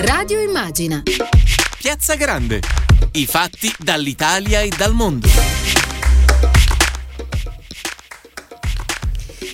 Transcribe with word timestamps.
Radio 0.00 0.40
Immagina. 0.40 1.02
Piazza 1.76 2.14
Grande. 2.14 2.60
I 3.14 3.26
fatti 3.26 3.74
dall'Italia 3.76 4.60
e 4.60 4.70
dal 4.76 4.94
mondo. 4.94 5.26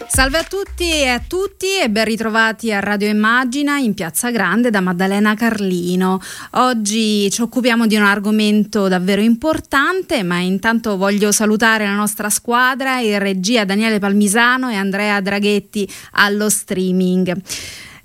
Salve 0.06 0.38
a 0.38 0.42
tutti 0.42 0.90
e 0.90 1.08
a 1.08 1.18
tutti 1.26 1.80
e 1.82 1.88
ben 1.88 2.04
ritrovati 2.04 2.70
a 2.70 2.80
Radio 2.80 3.08
Immagina 3.08 3.78
in 3.78 3.94
Piazza 3.94 4.30
Grande 4.30 4.68
da 4.68 4.80
Maddalena 4.80 5.34
Carlino. 5.34 6.20
Oggi 6.52 7.30
ci 7.30 7.40
occupiamo 7.40 7.86
di 7.86 7.96
un 7.96 8.02
argomento 8.02 8.86
davvero 8.86 9.22
importante, 9.22 10.22
ma 10.22 10.40
intanto 10.40 10.98
voglio 10.98 11.32
salutare 11.32 11.86
la 11.86 11.94
nostra 11.94 12.28
squadra, 12.28 13.00
in 13.00 13.18
regia 13.18 13.64
Daniele 13.64 13.98
Palmisano 13.98 14.68
e 14.68 14.74
Andrea 14.74 15.22
Draghetti 15.22 15.90
allo 16.12 16.50
streaming. 16.50 17.34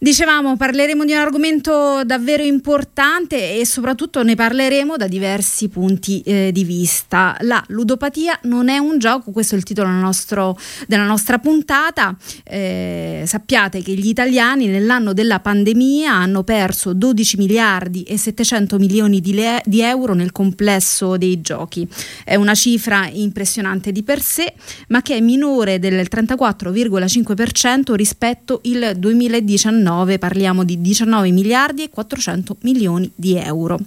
Dicevamo, 0.02 0.56
parleremo 0.56 1.04
di 1.04 1.12
un 1.12 1.18
argomento 1.18 2.06
davvero 2.06 2.42
importante 2.42 3.60
e 3.60 3.66
soprattutto 3.66 4.24
ne 4.24 4.34
parleremo 4.34 4.96
da 4.96 5.10
diversi 5.10 5.68
punti 5.68 6.22
eh, 6.22 6.52
di 6.54 6.64
vista. 6.64 7.36
La 7.42 7.62
ludopatia 7.68 8.40
non 8.44 8.70
è 8.70 8.78
un 8.78 8.98
gioco, 8.98 9.32
questo 9.32 9.56
è 9.56 9.58
il 9.58 9.66
titolo 9.66 9.90
nostro, 9.90 10.58
della 10.88 11.04
nostra 11.04 11.38
puntata. 11.40 12.16
Eh, 12.46 13.24
sappiate 13.26 13.82
che 13.82 13.92
gli 13.92 14.08
italiani 14.08 14.68
nell'anno 14.68 15.12
della 15.12 15.42
pandemia 15.42 16.14
hanno 16.14 16.44
perso 16.44 16.94
12 16.94 17.36
miliardi 17.36 18.04
e 18.04 18.18
700 18.18 18.78
milioni 18.78 19.20
di, 19.20 19.34
le- 19.34 19.62
di 19.66 19.82
euro 19.82 20.14
nel 20.14 20.32
complesso 20.32 21.18
dei 21.18 21.42
giochi. 21.42 21.86
È 22.24 22.36
una 22.36 22.56
cifra 22.56 23.10
impressionante 23.12 23.92
di 23.92 24.04
per 24.04 24.22
sé, 24.22 24.54
ma 24.88 25.02
che 25.02 25.18
è 25.18 25.20
minore 25.20 25.78
del 25.78 26.08
34,5% 26.10 27.96
rispetto 27.96 28.62
al 28.64 28.96
2019 28.96 29.88
2019 29.90 30.20
parliamo 30.20 30.64
di 30.64 30.80
19 30.80 31.32
miliardi 31.32 31.84
e 31.84 31.90
400 31.90 32.58
milioni 32.62 33.12
di 33.16 33.36
euro. 33.38 33.78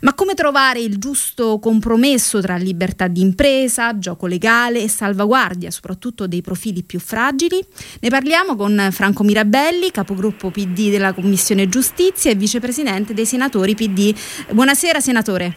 Ma 0.00 0.14
come 0.14 0.34
trovare 0.34 0.80
il 0.80 0.98
giusto 0.98 1.58
compromesso 1.58 2.40
tra 2.40 2.56
libertà 2.56 3.08
di 3.08 3.20
impresa, 3.20 3.98
gioco 3.98 4.26
legale 4.26 4.82
e 4.82 4.88
salvaguardia 4.88 5.70
soprattutto 5.70 6.26
dei 6.26 6.40
profili 6.40 6.82
più 6.82 6.98
fragili? 6.98 7.60
Ne 8.00 8.08
parliamo 8.08 8.56
con 8.56 8.88
Franco 8.90 9.22
Mirabelli, 9.22 9.90
capogruppo 9.90 10.50
PD 10.50 10.90
della 10.90 11.12
Commissione 11.12 11.68
Giustizia 11.68 12.30
e 12.30 12.34
vicepresidente 12.34 13.12
dei 13.14 13.26
senatori 13.26 13.74
PD. 13.74 14.14
Buonasera 14.50 15.00
senatore. 15.00 15.56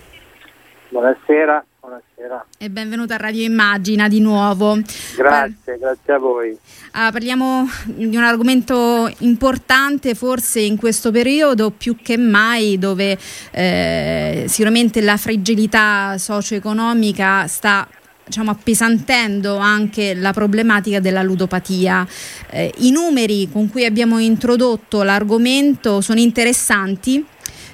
Buonasera. 0.90 1.64
Buonasera. 1.88 2.46
E 2.58 2.70
benvenuto 2.70 3.14
a 3.14 3.16
Radio 3.16 3.44
Immagina 3.44 4.10
di 4.10 4.20
nuovo. 4.20 4.78
Grazie, 5.16 5.56
Par- 5.64 5.78
grazie 5.78 6.14
a 6.14 6.18
voi. 6.18 6.58
Ah, 6.92 7.14
parliamo 7.14 7.66
di 7.86 8.14
un 8.14 8.24
argomento 8.24 9.10
importante 9.20 10.14
forse 10.14 10.60
in 10.60 10.76
questo 10.76 11.12
periodo 11.12 11.72
più 11.72 11.96
che 11.96 12.18
mai 12.18 12.78
dove 12.78 13.18
eh, 13.52 14.44
sicuramente 14.50 15.00
la 15.00 15.16
fragilità 15.16 16.18
socio-economica 16.18 17.48
sta 17.48 17.88
diciamo, 18.26 18.52
appesantendo 18.52 19.56
anche 19.56 20.14
la 20.14 20.34
problematica 20.34 21.00
della 21.00 21.24
ludopatia. 21.24 22.06
Eh, 22.50 22.74
I 22.80 22.92
numeri 22.92 23.48
con 23.50 23.70
cui 23.70 23.86
abbiamo 23.86 24.20
introdotto 24.20 25.04
l'argomento 25.04 26.02
sono 26.02 26.20
interessanti 26.20 27.26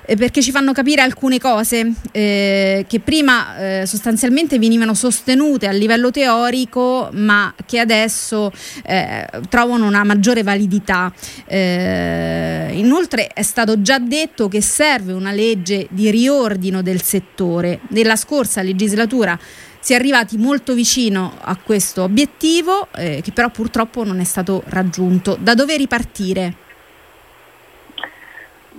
eh, 0.06 0.16
perché 0.16 0.42
ci 0.42 0.52
fanno 0.52 0.74
capire 0.74 1.02
alcune 1.02 1.40
cose 1.40 1.94
eh, 2.12 2.86
che 2.88 3.00
prima 3.00 3.58
eh, 3.58 3.86
sostanzialmente 3.86 4.60
venivano 4.60 4.94
sostenute 4.94 5.68
a 5.68 5.72
livello 5.72 6.12
teorico 6.12 7.10
ma 7.14 7.54
che 7.66 7.80
adesso 7.80 8.52
eh, 8.86 9.28
trovano 9.50 9.86
una 9.86 10.04
maggiore 10.04 10.44
validità. 10.44 11.12
Eh, 11.46 12.72
inoltre 12.74 13.28
è 13.28 13.44
stato 13.44 13.82
già 13.82 14.00
detto 14.00 14.48
che 14.48 14.62
serve 14.62 15.14
una 15.14 15.32
legge 15.32 15.88
di 15.90 16.10
riordino 16.12 16.82
del 16.82 17.02
settore. 17.02 17.80
Nella 17.90 18.16
scorsa 18.16 18.62
legislatura 18.62 19.38
si 19.80 19.92
è 19.92 19.96
arrivati 19.96 20.38
molto 20.38 20.74
vicino 20.74 21.38
a 21.42 21.58
questo 21.58 22.04
obiettivo 22.04 22.88
eh, 22.96 23.20
che 23.22 23.34
però 23.34 23.50
purtroppo 23.50 24.06
non 24.06 24.20
è 24.22 24.24
stato 24.24 24.64
raggiunto. 24.68 25.38
Da 25.40 25.56
dove 25.56 25.76
ripartire? 25.76 26.63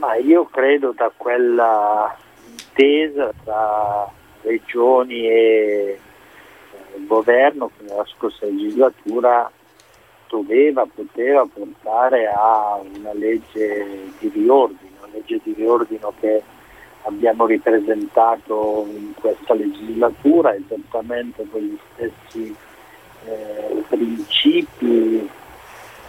Ma 0.04 0.16
io 0.16 0.44
credo 0.44 0.92
da 0.94 1.10
quella 1.16 2.14
intesa 2.46 3.32
tra 3.42 4.06
regioni 4.42 5.26
e 5.26 5.98
eh, 5.98 7.06
governo 7.06 7.70
che 7.74 7.84
nella 7.88 8.04
scorsa 8.04 8.44
legislatura 8.44 9.50
doveva, 10.28 10.86
poteva 10.94 11.48
portare 11.50 12.26
a 12.26 12.82
una 12.82 13.14
legge 13.14 14.12
di 14.18 14.28
riordino, 14.28 14.90
una 14.98 15.08
legge 15.10 15.40
di 15.42 15.54
riordino 15.54 16.12
che 16.20 16.42
abbiamo 17.04 17.46
ripresentato 17.46 18.86
in 18.86 19.14
questa 19.18 19.54
legislatura 19.54 20.54
esattamente 20.54 21.46
con 21.50 21.62
gli 21.62 21.78
stessi 21.94 22.54
eh, 23.24 23.82
principi 23.88 25.30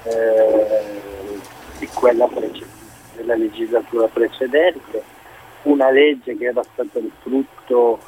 eh, 0.03 1.39
di 1.79 1.87
quella 1.93 2.27
precedente 2.27 2.74
della 3.15 3.35
legislatura 3.35 4.07
precedente, 4.07 5.03
una 5.63 5.89
legge 5.89 6.37
che 6.37 6.45
era 6.45 6.63
stata 6.63 6.99
il 6.99 7.11
frutto 7.21 7.99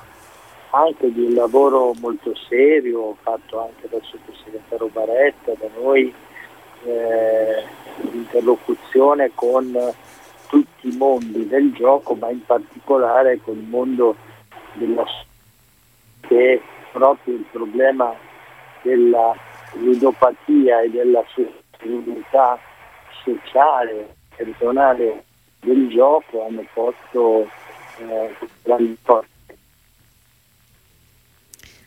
anche 0.71 1.11
di 1.11 1.23
un 1.23 1.33
lavoro 1.33 1.93
molto 1.99 2.35
serio 2.35 3.15
fatto 3.21 3.61
anche 3.61 3.87
dal 3.89 4.01
sottosegretario 4.03 4.87
Baretta, 4.87 5.53
da 5.57 5.67
noi 5.79 6.13
eh, 6.83 7.63
interlocuzione 8.11 9.31
con 9.33 9.93
tutti 10.49 10.87
i 10.87 10.95
mondi 10.95 11.47
del 11.47 11.73
gioco, 11.73 12.13
ma 12.15 12.29
in 12.29 12.45
particolare 12.45 13.39
con 13.41 13.57
il 13.57 13.63
mondo 13.63 14.15
della 14.73 15.05
che 16.21 16.61
proprio 16.91 17.35
il 17.35 17.45
problema 17.51 18.13
della 18.81 19.35
ludopatia 19.73 20.81
e 20.81 20.89
della 20.89 21.23
sostenibilità 21.33 22.59
sociale 23.23 24.15
personale 24.37 25.23
del 25.59 25.89
gioco 25.89 26.45
hanno 26.45 26.65
posto 26.73 27.49
eh, 27.99 28.35
grandi 28.63 28.97
porte. 29.01 29.35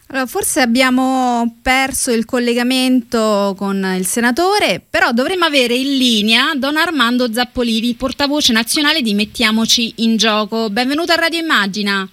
Allora, 0.08 0.26
forse 0.26 0.60
abbiamo 0.60 1.58
perso 1.62 2.10
il 2.10 2.24
collegamento 2.24 3.54
con 3.56 3.76
il 3.96 4.04
senatore, 4.04 4.82
però 4.90 5.12
dovremmo 5.12 5.44
avere 5.44 5.74
in 5.74 5.96
linea 5.96 6.52
Don 6.56 6.76
Armando 6.76 7.32
Zappolini, 7.32 7.94
portavoce 7.94 8.52
nazionale 8.52 9.02
di 9.02 9.14
Mettiamoci 9.14 10.02
in 10.02 10.16
Gioco. 10.16 10.68
Benvenuto 10.68 11.12
a 11.12 11.14
Radio 11.14 11.38
Immagina. 11.38 12.08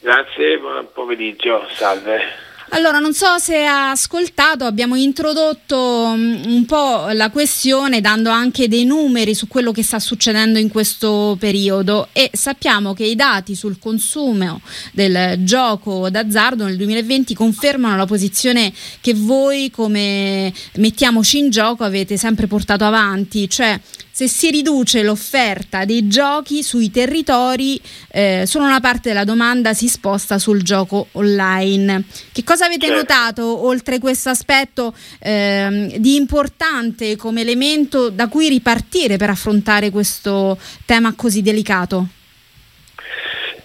Grazie, 0.00 0.58
buon 0.58 0.88
pomeriggio, 0.92 1.64
salve. 1.70 2.47
Allora, 2.70 2.98
non 2.98 3.14
so 3.14 3.38
se 3.38 3.64
ha 3.64 3.90
ascoltato, 3.90 4.64
abbiamo 4.64 4.94
introdotto 4.94 6.12
mm, 6.14 6.44
un 6.44 6.66
po' 6.66 7.08
la 7.12 7.30
questione 7.30 8.02
dando 8.02 8.28
anche 8.28 8.68
dei 8.68 8.84
numeri 8.84 9.34
su 9.34 9.48
quello 9.48 9.72
che 9.72 9.82
sta 9.82 9.98
succedendo 9.98 10.58
in 10.58 10.68
questo 10.68 11.36
periodo. 11.40 12.08
E 12.12 12.30
sappiamo 12.34 12.92
che 12.92 13.04
i 13.04 13.14
dati 13.14 13.54
sul 13.54 13.78
consumo 13.78 14.60
del 14.92 15.42
gioco 15.44 16.10
d'azzardo 16.10 16.64
nel 16.64 16.76
2020 16.76 17.34
confermano 17.34 17.96
la 17.96 18.06
posizione 18.06 18.72
che 19.00 19.14
voi 19.14 19.70
come 19.70 20.52
mettiamoci 20.74 21.38
in 21.38 21.48
gioco 21.50 21.84
avete 21.84 22.18
sempre 22.18 22.46
portato 22.46 22.84
avanti, 22.84 23.48
cioè 23.48 23.80
se 24.18 24.26
si 24.26 24.50
riduce 24.50 25.04
l'offerta 25.04 25.84
dei 25.84 26.08
giochi 26.08 26.64
sui 26.64 26.90
territori, 26.90 27.80
eh, 28.10 28.42
solo 28.46 28.64
una 28.64 28.80
parte 28.80 29.10
della 29.10 29.22
domanda 29.22 29.74
si 29.74 29.86
sposta 29.86 30.40
sul 30.40 30.64
gioco 30.64 31.06
online. 31.12 32.02
Che 32.32 32.42
cosa 32.42 32.64
avete 32.64 32.88
certo. 32.88 32.96
notato 33.00 33.64
oltre 33.64 34.00
questo 34.00 34.28
aspetto 34.28 34.92
eh, 35.20 35.94
di 35.98 36.16
importante 36.16 37.14
come 37.14 37.42
elemento 37.42 38.08
da 38.10 38.26
cui 38.26 38.48
ripartire 38.48 39.18
per 39.18 39.30
affrontare 39.30 39.90
questo 39.90 40.58
tema 40.84 41.14
così 41.14 41.40
delicato? 41.40 42.08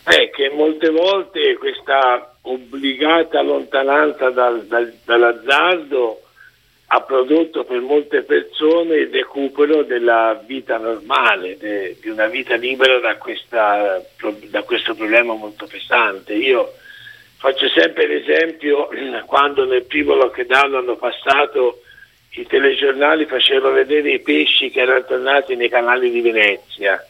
È 0.03 0.29
che 0.29 0.51
molte 0.55 0.91
volte 0.91 1.57
questa 1.57 2.35
obbligata 2.41 3.41
lontananza 3.41 4.29
dal, 4.29 4.67
dal, 4.67 4.93
dall'azzardo 5.03 6.21
ha 6.93 7.01
prodotto 7.01 7.63
per 7.63 7.79
molte 7.79 8.21
persone 8.21 8.97
il 8.97 9.09
recupero 9.09 9.81
della 9.81 10.39
vita 10.45 10.77
normale, 10.77 11.57
de, 11.57 11.97
di 11.99 12.09
una 12.09 12.27
vita 12.27 12.55
libera 12.55 12.99
da, 12.99 13.17
questa, 13.17 13.99
da, 14.49 14.61
questo 14.61 14.93
problema 14.93 15.33
molto 15.33 15.65
pesante. 15.65 16.33
Io 16.33 16.71
faccio 17.37 17.67
sempre 17.69 18.05
l'esempio 18.05 18.89
quando 19.25 19.65
nel 19.65 19.85
primo 19.85 20.13
lockdown 20.13 20.75
hanno 20.75 20.95
passato 20.95 21.81
i 22.35 22.45
telegiornali 22.45 23.25
facevano 23.25 23.73
vedere 23.73 24.11
i 24.11 24.21
pesci 24.21 24.69
che 24.69 24.81
erano 24.81 25.03
tornati 25.05 25.55
nei 25.55 25.69
canali 25.69 26.11
di 26.11 26.21
Venezia 26.21 27.03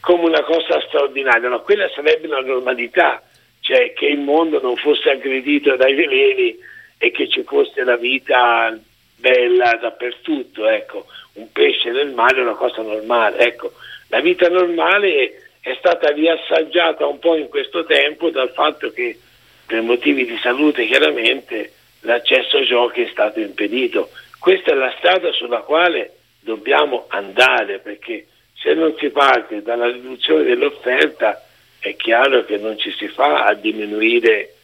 come 0.00 0.24
una 0.24 0.42
cosa 0.42 0.80
straordinaria, 0.86 1.50
ma 1.50 1.58
quella 1.58 1.86
sarebbe 1.94 2.28
la 2.28 2.40
normalità, 2.40 3.22
cioè 3.60 3.92
che 3.92 4.06
il 4.06 4.20
mondo 4.20 4.58
non 4.62 4.76
fosse 4.76 5.10
aggredito 5.10 5.76
dai 5.76 5.94
veleni 5.94 6.56
e 6.96 7.10
che 7.10 7.28
ci 7.28 7.42
fosse 7.42 7.84
la 7.84 7.96
vita 7.96 8.78
bella 9.18 9.78
dappertutto, 9.80 10.66
ecco, 10.66 11.06
un 11.34 11.50
pesce 11.52 11.90
nel 11.90 12.12
mare 12.12 12.38
è 12.38 12.42
una 12.42 12.54
cosa 12.54 12.82
normale, 12.82 13.38
ecco, 13.38 13.72
la 14.08 14.20
vita 14.20 14.48
normale 14.48 15.48
è 15.60 15.74
stata 15.78 16.10
riassaggiata 16.10 17.06
un 17.06 17.18
po' 17.18 17.36
in 17.36 17.48
questo 17.48 17.84
tempo 17.84 18.30
dal 18.30 18.50
fatto 18.50 18.90
che 18.90 19.18
per 19.66 19.82
motivi 19.82 20.24
di 20.24 20.38
salute 20.38 20.86
chiaramente 20.86 21.72
l'accesso 22.00 22.56
ai 22.56 22.64
giochi 22.64 23.02
è 23.02 23.08
stato 23.10 23.40
impedito. 23.40 24.10
Questa 24.38 24.70
è 24.70 24.74
la 24.74 24.94
strada 24.96 25.30
sulla 25.32 25.60
quale 25.60 26.14
dobbiamo 26.40 27.04
andare 27.08 27.80
perché 27.80 28.26
se 28.54 28.72
non 28.72 28.94
si 28.98 29.10
parte 29.10 29.62
dalla 29.62 29.90
riduzione 29.90 30.44
dell'offerta 30.44 31.44
è 31.80 31.94
chiaro 31.96 32.44
che 32.44 32.56
non 32.56 32.78
ci 32.78 32.90
si 32.92 33.08
fa 33.08 33.44
a 33.44 33.54
diminuire 33.54 34.54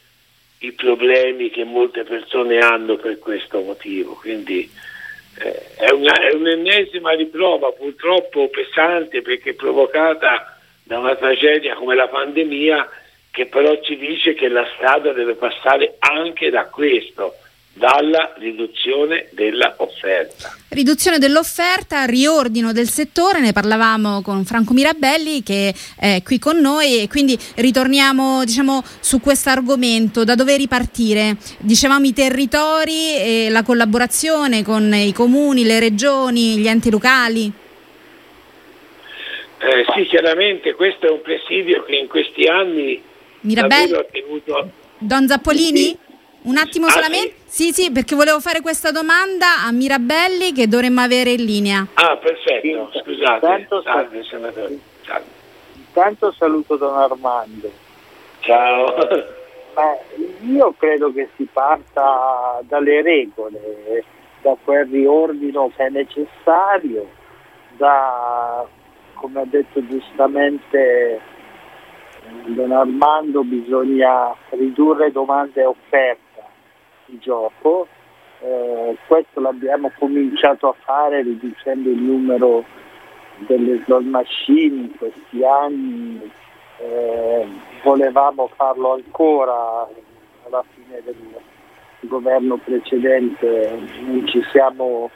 i 0.65 0.73
problemi 0.73 1.51
che 1.51 1.65
molte 1.65 2.05
persone 2.05 2.59
hanno 2.59 2.97
per 2.97 3.19
questo 3.19 3.61
motivo. 3.61 4.15
Quindi 4.15 4.71
eh, 5.39 5.75
è, 5.77 5.91
una, 5.91 6.15
è 6.15 6.35
un'ennesima 6.35 7.13
riprova 7.13 7.71
purtroppo 7.73 8.49
pesante 8.49 9.23
perché 9.23 9.55
provocata 9.55 10.59
da 10.83 10.99
una 10.99 11.17
tragedia 11.17 11.75
come 11.75 11.95
la 11.95 12.09
pandemia 12.09 12.89
che 13.31 13.47
però 13.47 13.81
ci 13.81 13.97
dice 13.97 14.35
che 14.35 14.49
la 14.49 14.65
strada 14.77 15.13
deve 15.13 15.35
passare 15.35 15.97
anche 15.99 16.51
da 16.51 16.67
questo, 16.67 17.35
dalla 17.75 18.33
riduzione 18.39 19.27
dell'offerta. 19.33 20.57
Riduzione 20.69 21.19
dell'offerta, 21.19 22.05
riordino 22.05 22.73
del 22.73 22.89
settore, 22.89 23.41
ne 23.41 23.53
parlavamo 23.53 24.23
con 24.23 24.45
Franco 24.45 24.73
Mirabelli 24.73 25.43
che 25.43 25.75
è 25.99 26.23
qui 26.25 26.39
con 26.39 26.59
noi 26.59 27.03
e 27.03 27.09
quindi 27.09 27.37
ritorniamo 27.57 28.45
diciamo, 28.45 28.83
su 29.01 29.21
questo 29.21 29.51
argomento, 29.51 30.23
da 30.25 30.37
dove 30.37 30.57
ripartire? 30.57 31.37
Dicevamo 31.59 32.07
i 32.07 32.13
territori 32.13 33.17
e 33.17 33.49
la 33.51 33.65
collaborazione 33.65 34.63
con 34.63 34.95
i 34.95 35.13
comuni, 35.13 35.65
le 35.65 35.81
regioni, 35.81 36.59
gli 36.59 36.69
enti 36.69 36.91
locali. 36.91 37.53
Eh, 39.59 39.85
sì, 39.95 40.05
chiaramente 40.07 40.75
questo 40.75 41.07
è 41.07 41.11
un 41.11 41.23
presidio 41.23 41.85
che 41.85 41.97
in 41.97 42.07
questi 42.07 42.45
anni 42.45 43.03
Mirabelli? 43.41 43.95
ha 43.95 44.05
tenuto... 44.11 44.71
Don 44.99 45.27
Zappolini? 45.27 45.97
Un 46.45 46.59
attimo 46.59 46.87
ah, 46.87 46.91
solamente? 46.91 47.35
Sì? 47.47 47.73
sì, 47.73 47.83
sì, 47.83 47.91
perché 47.91 48.15
volevo 48.15 48.39
fare 48.39 48.61
questa 48.61 48.91
domanda 48.91 49.65
a 49.67 49.73
Mirabelli 49.73 50.53
che 50.53 50.69
dovremmo 50.69 51.01
avere 51.01 51.31
in 51.31 51.45
linea. 51.45 51.87
Ah, 51.95 52.17
perfetto, 52.19 52.91
scusate. 52.93 53.47
Intanto, 53.47 53.83
Salve, 53.83 54.23
senatore. 54.25 54.79
Salve. 55.07 55.43
Intanto 55.75 56.33
saluto 56.33 56.77
Don 56.77 56.99
Armando. 56.99 57.71
Ciao. 58.41 58.95
Ma 59.75 59.97
io 60.47 60.75
credo 60.77 61.13
che 61.13 61.31
si 61.37 61.49
parta 61.51 62.61
dalle 62.63 63.01
regole, 63.01 64.05
da 64.43 64.55
quel 64.63 64.87
riordino 64.87 65.73
che 65.75 65.87
è 65.87 65.89
necessario, 65.89 67.09
da, 67.77 68.67
come 69.15 69.41
ha 69.41 69.45
detto 69.47 69.85
giustamente 69.87 71.21
Don 72.49 72.71
Armando, 72.71 73.43
bisogna 73.45 74.35
ridurre 74.51 75.11
domande 75.11 75.63
e 75.63 75.67
offerte 75.67 76.24
gioco. 77.19 77.87
Eh, 78.41 78.97
questo 79.07 79.41
l'abbiamo 79.41 79.91
cominciato 79.99 80.69
a 80.69 80.75
fare 80.85 81.23
riducendo 81.23 81.89
il 81.91 82.01
numero 82.01 82.65
delle 83.47 83.83
slot 83.85 84.03
machine 84.03 84.81
in 84.83 84.97
questi 84.97 85.45
anni. 85.45 86.31
Eh, 86.79 87.47
volevamo 87.83 88.51
farlo 88.55 88.95
ancora 88.95 89.89
alla 90.47 90.65
fine 90.75 91.01
del 91.05 91.17
governo 92.01 92.59
precedente, 92.59 93.79
non 94.01 94.27
ci 94.27 94.43
siamo, 94.51 95.11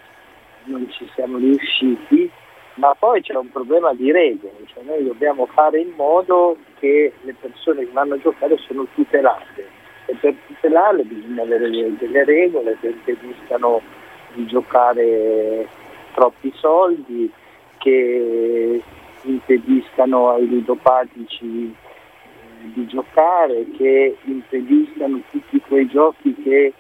non 0.64 0.88
ci 0.90 1.06
siamo 1.14 1.36
riusciti, 1.36 2.30
ma 2.74 2.94
poi 2.94 3.20
c'è 3.20 3.34
un 3.34 3.50
problema 3.50 3.92
di 3.92 4.10
regole, 4.10 4.54
cioè 4.66 4.84
noi 4.84 5.04
dobbiamo 5.04 5.46
fare 5.46 5.80
in 5.80 5.92
modo 5.96 6.56
che 6.78 7.12
le 7.22 7.34
persone 7.38 7.84
che 7.84 7.90
vanno 7.92 8.14
a 8.14 8.18
giocare 8.18 8.56
sono 8.58 8.86
tutelate 8.94 9.77
e 10.08 10.14
per 10.14 10.34
tutelarle 10.46 11.02
bisogna 11.02 11.42
avere 11.42 11.68
delle 11.98 12.24
regole 12.24 12.78
che 12.80 12.88
impediscano 12.88 13.82
di 14.32 14.46
giocare 14.46 15.68
troppi 16.14 16.50
soldi, 16.56 17.30
che 17.76 18.82
impediscano 19.22 20.30
ai 20.30 20.48
ludopatici 20.48 21.74
eh, 21.74 22.72
di 22.72 22.86
giocare, 22.86 23.66
che 23.76 24.16
impediscano 24.22 25.20
tutti 25.30 25.60
quei 25.60 25.86
giochi 25.86 26.34
che 26.42 26.72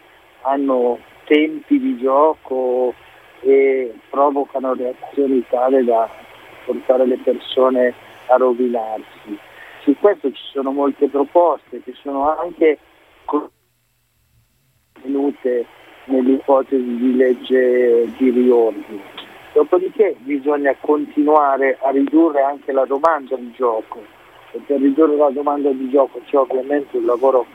hanno 0.42 0.98
tempi 1.24 1.78
di 1.78 1.98
gioco 1.98 2.94
e 3.40 3.92
provocano 4.08 4.72
reazioni 4.72 5.44
tale 5.50 5.84
da 5.84 6.08
portare 6.64 7.06
le 7.06 7.18
persone 7.18 7.92
a 8.28 8.36
rovinarsi. 8.36 9.38
Su 9.82 9.94
questo 10.00 10.32
ci 10.32 10.42
sono 10.50 10.70
molte 10.72 11.08
proposte 11.08 11.82
che 11.82 11.92
sono 12.00 12.34
anche 12.34 12.78
contenute 14.94 15.66
nell'ipotesi 16.04 16.96
di 16.96 17.16
legge 17.16 18.12
di 18.16 18.30
riordine. 18.30 19.16
Dopodiché 19.52 20.16
bisogna 20.20 20.74
continuare 20.80 21.78
a 21.82 21.90
ridurre 21.90 22.42
anche 22.42 22.72
la 22.72 22.84
domanda 22.84 23.36
di 23.36 23.52
gioco 23.52 24.02
e 24.52 24.60
per 24.66 24.80
ridurre 24.80 25.16
la 25.16 25.30
domanda 25.30 25.70
di 25.70 25.90
gioco 25.90 26.20
c'è 26.24 26.36
ovviamente 26.36 26.96
un 26.96 27.06
lavoro 27.06 27.46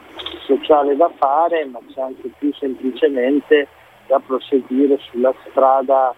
sociale 0.45 0.95
da 0.95 1.09
fare, 1.17 1.65
ma 1.65 1.79
c'è 1.93 2.01
anche 2.01 2.29
più 2.37 2.53
semplicemente 2.53 3.67
da 4.07 4.19
proseguire 4.19 4.97
sulla 5.09 5.33
strada 5.49 6.13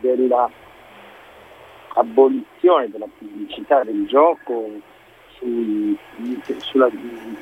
della 0.00 0.50
abolizione 1.94 2.88
della 2.90 3.08
pubblicità 3.18 3.82
del 3.84 4.06
gioco 4.06 4.70
su, 5.36 5.96
sulla 6.58 6.90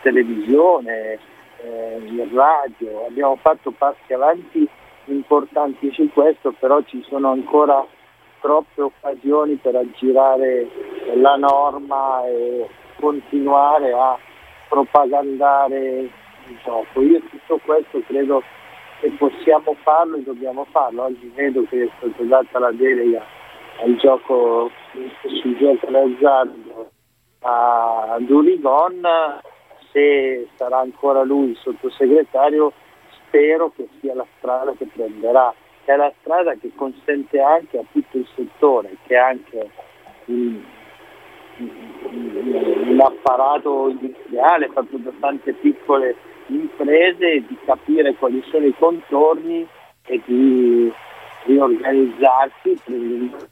televisione, 0.02 1.18
eh, 1.62 2.00
in 2.04 2.28
radio, 2.34 3.06
abbiamo 3.06 3.36
fatto 3.36 3.70
passi 3.70 4.12
avanti 4.12 4.68
importanti 5.06 5.92
su 5.92 6.08
questo, 6.12 6.52
però 6.58 6.80
ci 6.82 7.04
sono 7.08 7.30
ancora 7.30 7.84
troppe 8.40 8.82
occasioni 8.82 9.56
per 9.56 9.76
aggirare 9.76 10.68
la 11.14 11.36
norma 11.36 12.24
e 12.26 12.68
continuare 12.98 13.92
a 13.92 14.18
propagandare 14.68 15.98
il 16.00 16.58
gioco. 16.64 17.00
Io 17.02 17.20
tutto 17.28 17.60
questo 17.64 18.02
credo 18.06 18.42
che 19.00 19.10
possiamo 19.18 19.74
farlo 19.82 20.16
e 20.16 20.22
dobbiamo 20.22 20.66
farlo. 20.70 21.04
Oggi 21.04 21.30
vedo 21.34 21.64
che 21.68 21.84
è 21.84 21.88
stata 21.98 22.22
data 22.22 22.58
la 22.58 22.72
delega 22.72 23.22
al 23.82 23.96
gioco 23.96 24.70
sul 25.40 25.56
gioco 25.56 25.90
d'azzardo 25.90 26.90
a 27.42 28.16
Durigon 28.20 29.00
se 29.92 30.48
sarà 30.56 30.78
ancora 30.78 31.22
lui 31.22 31.50
il 31.50 31.56
sottosegretario, 31.56 32.72
spero 33.10 33.72
che 33.74 33.88
sia 34.00 34.14
la 34.14 34.26
strada 34.38 34.72
che 34.72 34.86
prenderà, 34.86 35.54
è 35.84 35.96
la 35.96 36.12
strada 36.20 36.54
che 36.54 36.70
consente 36.74 37.40
anche 37.40 37.78
a 37.78 37.84
tutto 37.90 38.18
il 38.18 38.26
settore, 38.34 38.96
che 39.06 39.16
anche 39.16 39.70
un, 40.26 40.62
un 41.58 43.00
apparato 43.00 43.88
industriale 43.88 44.68
fatto 44.68 44.96
da 44.98 45.12
tante 45.18 45.52
piccole 45.54 46.16
imprese, 46.46 47.44
di 47.46 47.56
capire 47.64 48.14
quali 48.14 48.42
sono 48.50 48.66
i 48.66 48.74
contorni 48.76 49.66
e 50.06 50.20
di 50.24 50.92
riorganizzarsi 51.44 52.78
per 52.84 53.48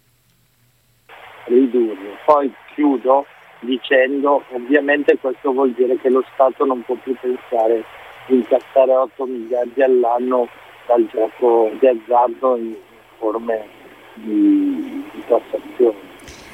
ridurre. 1.46 2.18
Poi 2.24 2.52
chiudo 2.74 3.26
dicendo 3.60 4.44
ovviamente 4.52 5.18
questo 5.18 5.52
vuol 5.52 5.72
dire 5.72 5.98
che 5.98 6.08
lo 6.08 6.24
Stato 6.32 6.64
non 6.64 6.82
può 6.82 6.94
più 6.96 7.14
pensare 7.20 7.84
di 8.26 8.36
incassare 8.36 8.92
8 8.92 9.24
miliardi 9.26 9.82
all'anno 9.82 10.48
dal 10.86 11.06
gioco 11.06 11.70
di 11.78 11.86
azzardo 11.86 12.56
in 12.56 12.74
forme 13.18 13.66
di, 14.14 15.04
di 15.12 15.22
tassazione. 15.26 16.06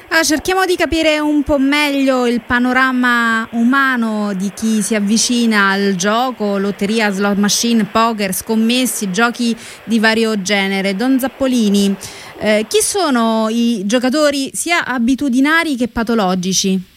Ah, 0.09 0.23
cerchiamo 0.23 0.65
di 0.65 0.77
capire 0.77 1.19
un 1.19 1.43
po' 1.43 1.57
meglio 1.57 2.25
il 2.25 2.39
panorama 2.39 3.47
umano 3.51 4.33
di 4.33 4.51
chi 4.53 4.81
si 4.81 4.95
avvicina 4.95 5.71
al 5.71 5.95
gioco, 5.95 6.57
lotteria, 6.57 7.09
slot 7.09 7.35
machine, 7.35 7.83
poker, 7.83 8.33
scommessi, 8.33 9.11
giochi 9.11 9.53
di 9.83 9.99
vario 9.99 10.41
genere. 10.41 10.95
Don 10.95 11.19
Zappolini, 11.19 11.93
eh, 12.37 12.65
chi 12.69 12.81
sono 12.81 13.47
i 13.49 13.81
giocatori 13.85 14.51
sia 14.53 14.85
abitudinari 14.85 15.75
che 15.75 15.89
patologici? 15.89 16.93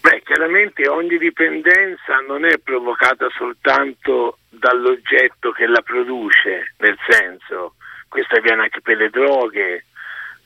Beh, 0.00 0.22
chiaramente 0.24 0.88
ogni 0.88 1.18
dipendenza 1.18 2.18
non 2.26 2.44
è 2.44 2.58
provocata 2.58 3.28
soltanto 3.36 4.38
dall'oggetto 4.48 5.52
che 5.52 5.66
la 5.66 5.82
produce, 5.82 6.74
nel 6.78 6.96
senso, 7.06 7.74
questo 8.08 8.36
avviene 8.36 8.62
anche 8.62 8.80
per 8.80 8.96
le 8.96 9.10
droghe, 9.10 9.84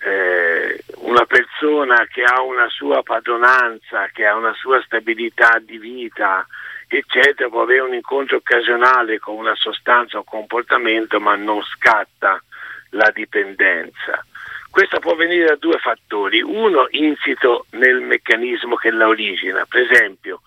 eh, 0.04 0.84
una 0.96 1.24
persona 1.24 2.06
che 2.10 2.22
ha 2.24 2.42
una 2.42 2.68
sua 2.68 3.02
padronanza, 3.02 4.08
che 4.12 4.26
ha 4.26 4.36
una 4.36 4.52
sua 4.54 4.82
stabilità 4.82 5.58
di 5.62 5.78
vita, 5.78 6.46
eccetera, 6.88 7.48
può 7.48 7.62
avere 7.62 7.80
un 7.80 7.94
incontro 7.94 8.36
occasionale 8.36 9.18
con 9.18 9.36
una 9.36 9.54
sostanza 9.54 10.18
o 10.18 10.24
comportamento, 10.24 11.20
ma 11.20 11.36
non 11.36 11.62
scatta 11.62 12.42
la 12.90 13.10
dipendenza. 13.14 14.24
Questo 14.74 14.98
può 14.98 15.14
venire 15.14 15.44
da 15.46 15.54
due 15.54 15.78
fattori, 15.78 16.42
uno 16.42 16.88
insito 16.90 17.66
nel 17.74 18.00
meccanismo 18.00 18.74
che 18.74 18.90
la 18.90 19.06
origina, 19.06 19.64
per 19.68 19.82
esempio 19.82 20.40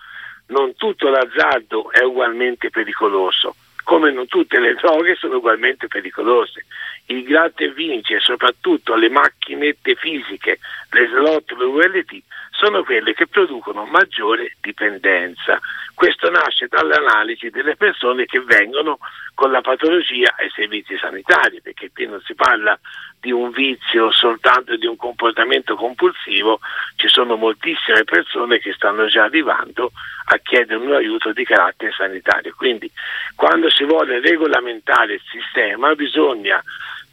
non 0.48 0.76
tutto 0.76 1.08
l'azzardo 1.08 1.90
è 1.94 2.04
ugualmente 2.04 2.70
pericoloso, 2.70 3.56
come 3.86 4.12
non 4.12 4.28
tutte 4.28 4.60
le 4.60 4.74
droghe 4.74 5.16
sono 5.16 5.38
ugualmente 5.38 5.88
pericolose. 5.88 6.66
Il 7.06 7.24
gratta 7.24 7.66
vince 7.70 8.20
soprattutto 8.20 8.96
le 8.96 9.08
macchinette 9.08 9.96
fisiche, 9.96 10.60
le 10.92 11.08
slot, 11.08 11.50
le 11.54 11.64
ULT, 11.64 12.22
sono 12.58 12.84
quelle 12.84 13.14
che 13.14 13.28
producono 13.28 13.86
maggiore 13.86 14.58
dipendenza. 14.60 15.60
Questo 15.94 16.30
nasce 16.30 16.68
dall'analisi 16.68 17.50
delle 17.50 17.76
persone 17.76 18.26
che 18.26 18.42
vengono 18.42 18.98
con 19.36 19.52
la 19.52 19.62
patologia 19.62 20.34
ai 20.38 20.50
servizi 20.50 20.98
sanitari, 20.98 21.62
perché 21.62 21.92
qui 21.94 22.08
non 22.08 22.20
si 22.22 22.34
parla 22.34 22.78
di 23.20 23.32
un 23.32 23.52
vizio 23.52 24.12
soltanto 24.12 24.76
di 24.76 24.88
un 24.88 24.96
comportamento 24.96 25.76
compulsivo, 25.76 26.60
ci 26.96 27.08
sono 27.08 27.36
moltissime 27.36 28.04
persone 28.04 28.60
che 28.60 28.74
stanno 28.74 29.06
già 29.06 29.26
arrivando 29.26 29.92
a 30.26 30.38
chiedere 30.38 30.80
un 30.80 30.94
aiuto 30.94 31.34
di 31.34 31.44
carattere 31.44 31.92
sanitario. 31.92 32.54
Quindi 32.58 32.90
quando 33.36 33.70
si 33.70 33.84
vuole 33.84 34.20
regolamentare 34.20 35.14
il 35.14 35.22
sistema 35.30 35.94
bisogna 35.94 36.62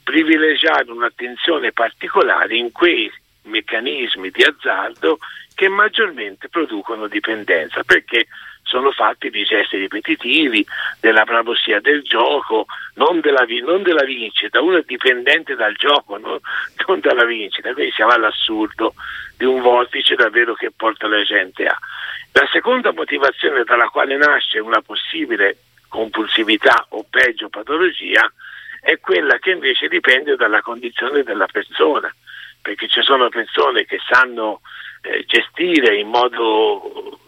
privilegiare 0.03 0.91
un'attenzione 0.91 1.73
particolare 1.73 2.57
in 2.57 2.73
quei 2.73 3.11
meccanismi 3.45 4.31
di 4.31 4.43
azzardo 4.43 5.19
che 5.55 5.69
maggiormente 5.69 6.49
producono 6.49 7.07
dipendenza, 7.07 7.83
perché 7.85 8.27
sono 8.65 8.91
fatti 8.91 9.31
di 9.31 9.45
gesti 9.45 9.77
ripetitivi, 9.77 10.67
della 11.01 11.25
bravossia 11.25 11.81
del 11.81 12.03
gioco, 12.03 12.67
non 12.95 13.21
della, 13.21 13.45
non 13.65 13.83
della 13.83 14.05
vincita, 14.05 14.61
uno 14.61 14.79
è 14.79 14.85
dipendente 14.85 15.55
dal 15.55 15.75
gioco, 15.75 16.19
no? 16.19 16.41
non 16.89 17.01
dalla 17.01 17.25
vincita, 17.25 17.73
quindi 17.73 17.93
siamo 17.93 18.13
all'assurdo 18.13 18.95
di 19.37 19.45
un 19.45 19.61
vortice 19.61 20.15
davvero 20.15 20.55
che 20.55 20.73
porta 20.75 21.07
la 21.07 21.23
gente 21.23 21.67
a. 21.67 21.79
La 22.33 22.49
seconda 22.51 22.93
motivazione 22.93 23.63
dalla 23.65 23.89
quale 23.89 24.17
nasce 24.17 24.59
una 24.59 24.81
possibile 24.81 25.59
compulsività 25.89 26.87
o 26.89 27.07
peggio 27.09 27.49
patologia 27.49 28.29
è 28.81 28.99
quella 28.99 29.39
che 29.39 29.53
invece 29.53 29.87
dipende 29.89 30.35
dalla 30.37 30.61
condizione 30.61 31.23
della 31.23 31.47
persona, 31.47 32.13
perché 32.65 32.89
ci 32.89 33.03
sono 33.03 33.29
persone 33.29 33.85
che 33.85 34.01
sanno 34.09 34.63
eh, 35.03 35.23
gestire 35.27 35.99
in 35.99 36.09
modo 36.09 37.19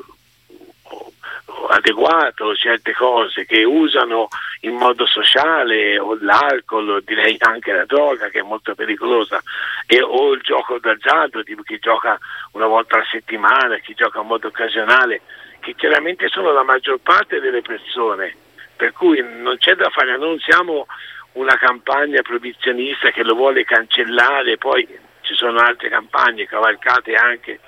adeguato 1.68 2.54
certe 2.54 2.94
cose 2.94 3.44
che 3.44 3.62
usano 3.62 4.28
in 4.60 4.76
modo 4.76 5.04
sociale 5.04 5.98
o 5.98 6.16
l'alcol, 6.18 7.02
direi 7.04 7.36
anche 7.40 7.72
la 7.72 7.84
droga 7.84 8.30
che 8.30 8.38
è 8.38 8.42
molto 8.42 8.74
pericolosa 8.74 9.42
e, 9.86 10.00
o 10.00 10.32
il 10.32 10.40
gioco 10.40 10.78
d'azzardo 10.78 11.42
tipo 11.42 11.60
chi 11.60 11.78
gioca 11.80 12.18
una 12.52 12.66
volta 12.66 12.94
alla 12.94 13.06
settimana, 13.10 13.76
chi 13.76 13.92
gioca 13.92 14.20
in 14.20 14.28
modo 14.28 14.46
occasionale 14.46 15.20
che 15.60 15.74
chiaramente 15.74 16.28
sono 16.28 16.50
la 16.52 16.62
maggior 16.62 16.98
parte 17.02 17.40
delle 17.40 17.60
persone. 17.60 18.34
Per 18.74 18.92
cui 18.92 19.22
non 19.22 19.58
c'è 19.58 19.74
da 19.74 19.90
fare, 19.90 20.16
non 20.16 20.38
siamo 20.38 20.86
una 21.32 21.56
campagna 21.58 22.22
proibizionista 22.22 23.10
che 23.10 23.22
lo 23.22 23.34
vuole 23.34 23.64
cancellare, 23.64 24.56
poi 24.56 25.04
ci 25.26 25.34
sono 25.34 25.58
altre 25.58 25.88
campagne 25.88 26.46
cavalcate 26.46 27.14
anche 27.14 27.58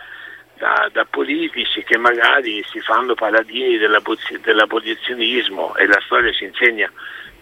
da, 0.56 0.88
da, 0.92 1.04
politici 1.04 1.82
che 1.84 1.98
magari 1.98 2.64
si 2.70 2.80
fanno 2.80 3.14
paladini 3.14 3.78
dell'abolizionismo 3.78 5.76
e 5.76 5.86
la 5.86 6.00
storia 6.04 6.32
ci 6.32 6.44
insegna 6.44 6.90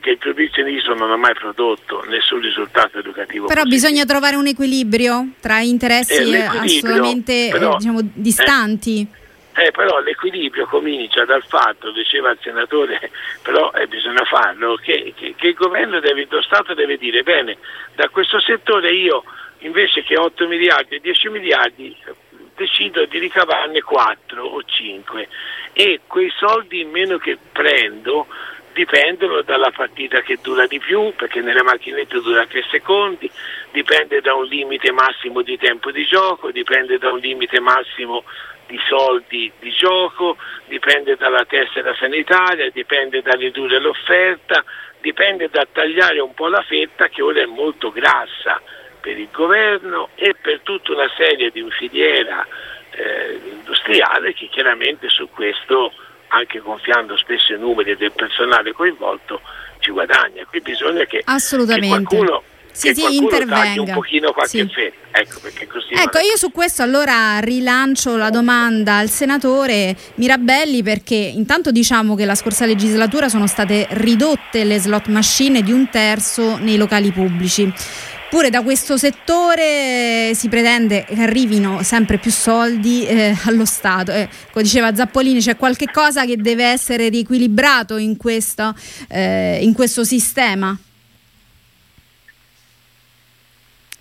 che 0.00 0.10
il 0.10 0.18
proibizionismo 0.18 0.94
non 0.94 1.10
ha 1.10 1.16
mai 1.16 1.34
prodotto 1.34 2.04
nessun 2.08 2.40
risultato 2.40 2.98
educativo. 2.98 3.46
Però 3.46 3.62
positivo. 3.62 3.88
bisogna 3.88 4.04
trovare 4.04 4.36
un 4.36 4.46
equilibrio 4.46 5.30
tra 5.40 5.60
interessi 5.60 6.32
eh, 6.32 6.42
assolutamente 6.44 7.48
però, 7.50 7.72
eh, 7.72 7.76
diciamo, 7.78 8.00
distanti. 8.12 9.00
Eh, 9.00 9.66
eh, 9.66 9.70
però 9.70 10.00
l'equilibrio 10.00 10.66
comincia 10.66 11.24
dal 11.24 11.42
fatto, 11.42 11.90
diceva 11.90 12.30
il 12.30 12.38
senatore, 12.42 13.10
però 13.42 13.72
eh, 13.72 13.86
bisogna 13.86 14.22
farlo, 14.24 14.76
che, 14.76 15.14
che, 15.16 15.34
che 15.34 15.46
il 15.48 15.54
governo 15.54 15.98
deve, 15.98 16.26
lo 16.28 16.42
Stato 16.42 16.74
deve 16.74 16.98
dire, 16.98 17.22
bene, 17.22 17.56
da 17.94 18.10
questo 18.10 18.38
settore 18.38 18.92
io 18.92 19.24
invece 19.60 20.02
che 20.02 20.16
8 20.16 20.46
miliardi 20.46 20.96
e 20.96 21.00
10 21.00 21.28
miliardi 21.28 21.96
decido 22.56 23.04
di 23.04 23.18
ricavarne 23.18 23.82
4 23.82 24.42
o 24.42 24.62
5 24.62 25.28
e 25.72 26.00
quei 26.06 26.32
soldi 26.36 26.80
in 26.80 26.90
meno 26.90 27.18
che 27.18 27.36
prendo 27.52 28.26
dipendono 28.72 29.40
dalla 29.40 29.70
partita 29.70 30.20
che 30.20 30.38
dura 30.42 30.66
di 30.66 30.78
più, 30.78 31.14
perché 31.16 31.40
nelle 31.40 31.62
macchinette 31.62 32.20
dura 32.20 32.44
3 32.44 32.62
secondi, 32.70 33.30
dipende 33.72 34.20
da 34.20 34.34
un 34.34 34.44
limite 34.44 34.92
massimo 34.92 35.40
di 35.40 35.56
tempo 35.56 35.90
di 35.90 36.04
gioco, 36.04 36.50
dipende 36.50 36.98
da 36.98 37.10
un 37.10 37.18
limite 37.18 37.58
massimo 37.58 38.24
di 38.66 38.78
soldi 38.86 39.50
di 39.58 39.70
gioco, 39.70 40.36
dipende 40.66 41.16
dalla 41.16 41.46
tessera 41.46 41.94
sanitaria, 41.94 42.68
dipende 42.70 43.22
da 43.22 43.32
ridurre 43.32 43.80
l'offerta, 43.80 44.62
dipende 45.00 45.48
da 45.48 45.66
tagliare 45.72 46.20
un 46.20 46.34
po' 46.34 46.48
la 46.48 46.62
fetta 46.62 47.08
che 47.08 47.22
ora 47.22 47.40
è 47.40 47.46
molto 47.46 47.90
grassa 47.90 48.60
per 49.06 49.16
il 49.20 49.28
governo 49.30 50.08
e 50.16 50.34
per 50.34 50.62
tutta 50.64 50.90
una 50.90 51.08
serie 51.16 51.52
di 51.52 51.64
filiera 51.70 52.44
eh, 52.90 53.40
industriale 53.52 54.34
che 54.34 54.48
chiaramente 54.50 55.08
su 55.08 55.28
questo, 55.30 55.92
anche 56.28 56.58
confiando 56.58 57.16
spesso 57.16 57.54
i 57.54 57.58
numeri 57.58 57.94
del 57.94 58.10
personale 58.10 58.72
coinvolto, 58.72 59.40
ci 59.78 59.92
guadagna. 59.92 60.44
Qui 60.46 60.60
bisogna 60.60 61.04
che, 61.04 61.22
che 61.24 61.86
qualcuno 61.86 62.42
sì, 62.72 62.92
sì, 62.94 63.16
intervenga. 63.16 63.80
un 63.80 63.92
pochino 63.92 64.32
qualche 64.32 64.68
sì. 64.68 64.90
Ecco, 65.12 65.38
ecco 65.46 66.18
io 66.18 66.36
su 66.36 66.50
questo 66.50 66.82
allora 66.82 67.38
rilancio 67.38 68.16
la 68.16 68.28
domanda 68.28 68.96
al 68.96 69.08
senatore 69.08 69.96
Mirabelli 70.16 70.82
perché 70.82 71.14
intanto 71.14 71.70
diciamo 71.70 72.16
che 72.16 72.26
la 72.26 72.34
scorsa 72.34 72.66
legislatura 72.66 73.28
sono 73.28 73.46
state 73.46 73.86
ridotte 73.90 74.64
le 74.64 74.78
slot 74.78 75.06
machine 75.06 75.62
di 75.62 75.72
un 75.72 75.88
terzo 75.88 76.58
nei 76.58 76.76
locali 76.76 77.12
pubblici. 77.12 77.72
Pure 78.28 78.50
da 78.50 78.62
questo 78.62 78.96
settore 78.96 80.32
si 80.34 80.48
pretende 80.48 81.04
che 81.04 81.14
arrivino 81.14 81.82
sempre 81.84 82.18
più 82.18 82.32
soldi 82.32 83.06
eh, 83.06 83.36
allo 83.44 83.64
Stato. 83.64 84.10
Eh, 84.10 84.28
come 84.50 84.64
diceva 84.64 84.94
Zappolini, 84.94 85.40
c'è 85.40 85.56
qualche 85.56 85.86
cosa 85.92 86.26
che 86.26 86.36
deve 86.36 86.64
essere 86.64 87.08
riequilibrato 87.08 87.96
in 87.96 88.16
questo, 88.16 88.74
eh, 89.08 89.60
in 89.62 89.72
questo 89.72 90.02
sistema. 90.02 90.76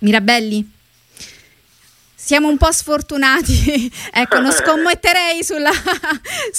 Mirabelli? 0.00 0.75
Siamo 2.26 2.48
un 2.48 2.56
po' 2.56 2.72
sfortunati, 2.72 3.88
ecco, 4.12 4.40
non 4.40 4.50
scommetterei 4.50 5.44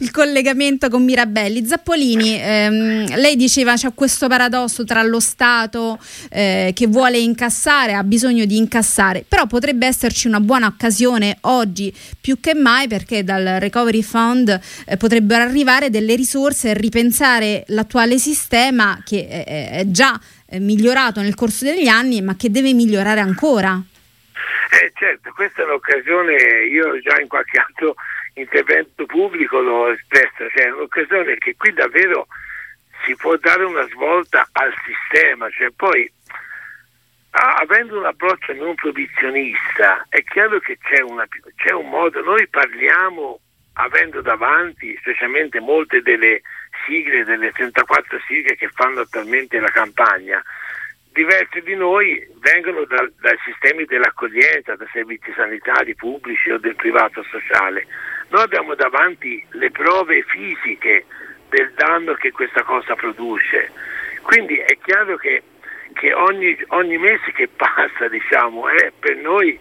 il 0.00 0.10
collegamento 0.10 0.88
con 0.88 1.04
Mirabelli. 1.04 1.64
Zappolini, 1.64 2.36
ehm, 2.36 3.14
lei 3.14 3.36
diceva 3.36 3.76
c'è 3.76 3.94
questo 3.94 4.26
paradosso 4.26 4.82
tra 4.82 5.04
lo 5.04 5.20
Stato 5.20 6.00
eh, 6.30 6.72
che 6.74 6.88
vuole 6.88 7.16
incassare, 7.18 7.92
ha 7.92 8.02
bisogno 8.02 8.44
di 8.44 8.56
incassare, 8.56 9.24
però 9.26 9.46
potrebbe 9.46 9.86
esserci 9.86 10.26
una 10.26 10.40
buona 10.40 10.66
occasione 10.66 11.36
oggi 11.42 11.94
più 12.20 12.40
che 12.40 12.54
mai 12.54 12.88
perché 12.88 13.22
dal 13.22 13.44
Recovery 13.60 14.02
Fund 14.02 14.60
eh, 14.84 14.96
potrebbero 14.96 15.44
arrivare 15.44 15.90
delle 15.90 16.16
risorse 16.16 16.70
e 16.70 16.74
ripensare 16.74 17.62
l'attuale 17.68 18.18
sistema 18.18 19.00
che 19.04 19.28
è, 19.28 19.70
è 19.70 19.90
già 19.92 20.18
eh, 20.46 20.58
migliorato 20.58 21.20
nel 21.20 21.36
corso 21.36 21.64
degli 21.64 21.86
anni 21.86 22.20
ma 22.20 22.34
che 22.34 22.50
deve 22.50 22.72
migliorare 22.72 23.20
ancora. 23.20 23.80
Eh, 24.70 24.92
certo, 24.94 25.32
questa 25.34 25.62
è 25.62 25.64
un'occasione, 25.64 26.34
io 26.66 27.00
già 27.00 27.18
in 27.20 27.28
qualche 27.28 27.58
altro 27.58 27.94
intervento 28.34 29.06
pubblico 29.06 29.60
l'ho 29.60 29.90
espresso, 29.92 30.48
cioè 30.50 30.66
è 30.66 30.72
un'occasione 30.72 31.38
che 31.38 31.56
qui 31.56 31.72
davvero 31.72 32.26
si 33.04 33.16
può 33.16 33.36
dare 33.36 33.64
una 33.64 33.86
svolta 33.88 34.46
al 34.52 34.74
sistema, 34.84 35.48
cioè 35.50 35.70
poi 35.70 36.10
avendo 37.30 37.98
un 37.98 38.06
approccio 38.06 38.52
non 38.54 38.74
proibizionista 38.74 40.06
è 40.08 40.22
chiaro 40.24 40.58
che 40.60 40.78
c'è, 40.78 41.02
una, 41.02 41.26
c'è 41.56 41.72
un 41.72 41.88
modo, 41.88 42.22
noi 42.22 42.46
parliamo 42.48 43.40
avendo 43.74 44.20
davanti 44.20 44.96
specialmente 45.00 45.60
molte 45.60 46.02
delle 46.02 46.42
sigle, 46.84 47.24
delle 47.24 47.52
34 47.52 48.18
sigle 48.26 48.56
che 48.56 48.68
fanno 48.68 49.00
attualmente 49.00 49.60
la 49.60 49.70
campagna, 49.70 50.42
diversi 51.18 51.60
di 51.62 51.74
noi 51.74 52.24
vengono 52.38 52.84
da, 52.84 53.04
dai 53.18 53.36
sistemi 53.44 53.84
dell'accoglienza, 53.86 54.76
da 54.76 54.86
servizi 54.92 55.32
sanitari 55.34 55.96
pubblici 55.96 56.48
o 56.50 56.58
del 56.58 56.76
privato 56.76 57.24
sociale. 57.24 57.88
Noi 58.28 58.42
abbiamo 58.42 58.76
davanti 58.76 59.44
le 59.50 59.72
prove 59.72 60.22
fisiche 60.22 61.06
del 61.48 61.72
danno 61.74 62.14
che 62.14 62.30
questa 62.30 62.62
cosa 62.62 62.94
produce. 62.94 63.72
Quindi 64.22 64.58
è 64.58 64.78
chiaro 64.80 65.16
che, 65.16 65.42
che 65.94 66.14
ogni, 66.14 66.56
ogni, 66.68 66.98
mese 66.98 67.32
che 67.32 67.48
passa 67.48 68.06
diciamo, 68.08 68.68
è 68.68 68.92
per 68.96 69.16
noi 69.16 69.58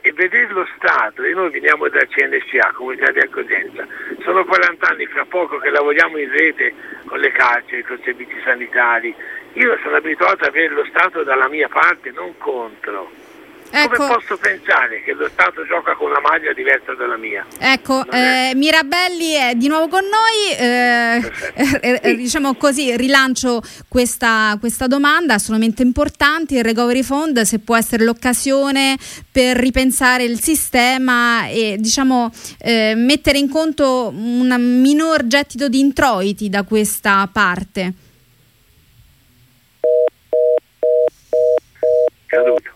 e 0.00 0.12
vedere 0.12 0.48
lo 0.52 0.66
Stato, 0.76 1.22
e 1.22 1.32
noi 1.32 1.50
veniamo 1.50 1.88
da 1.88 2.06
CNCA, 2.06 2.72
Comunità 2.72 3.12
di 3.12 3.18
Accoglienza, 3.18 3.86
sono 4.22 4.44
40 4.44 4.88
anni 4.88 5.04
fra 5.06 5.26
poco 5.26 5.58
che 5.58 5.68
lavoriamo 5.68 6.16
in 6.16 6.30
rete 6.30 6.72
con 7.04 7.18
le 7.18 7.30
carceri, 7.32 7.82
con 7.82 7.98
i 7.98 8.02
servizi 8.02 8.40
sanitari, 8.42 9.14
Io 9.56 9.78
sono 9.82 9.96
abituato 9.96 10.44
ad 10.44 10.48
avere 10.48 10.68
lo 10.68 10.84
Stato 10.88 11.22
dalla 11.22 11.48
mia 11.48 11.68
parte, 11.68 12.10
non 12.10 12.36
contro. 12.36 13.10
Ecco. 13.70 13.96
Come 13.96 14.14
posso 14.14 14.36
pensare 14.36 15.02
che 15.02 15.12
lo 15.12 15.28
Stato 15.28 15.66
gioca 15.66 15.94
con 15.94 16.10
una 16.10 16.20
maglia 16.20 16.52
diversa 16.52 16.94
dalla 16.94 17.16
mia? 17.16 17.44
Ecco, 17.58 18.04
eh, 18.10 18.52
Mirabelli 18.54 19.32
è 19.32 19.54
di 19.54 19.68
nuovo 19.68 19.88
con 19.88 20.02
noi, 20.04 20.56
eh, 20.56 21.32
eh, 21.80 22.00
eh, 22.02 22.14
diciamo 22.14 22.54
così, 22.54 22.96
rilancio 22.96 23.62
questa, 23.88 24.56
questa, 24.60 24.86
domanda 24.86 25.34
assolutamente 25.34 25.82
importante, 25.82 26.56
il 26.56 26.62
Recovery 26.62 27.02
Fund 27.02 27.40
se 27.40 27.58
può 27.58 27.76
essere 27.76 28.04
l'occasione 28.04 28.96
per 29.32 29.56
ripensare 29.56 30.24
il 30.24 30.38
sistema 30.40 31.48
e 31.48 31.76
diciamo 31.78 32.30
eh, 32.60 32.94
mettere 32.94 33.38
in 33.38 33.48
conto 33.48 34.12
un 34.14 34.54
minor 34.58 35.26
gettito 35.26 35.68
di 35.68 35.80
introiti 35.80 36.48
da 36.48 36.62
questa 36.62 37.28
parte. 37.32 38.04
Caduto. 42.26 42.74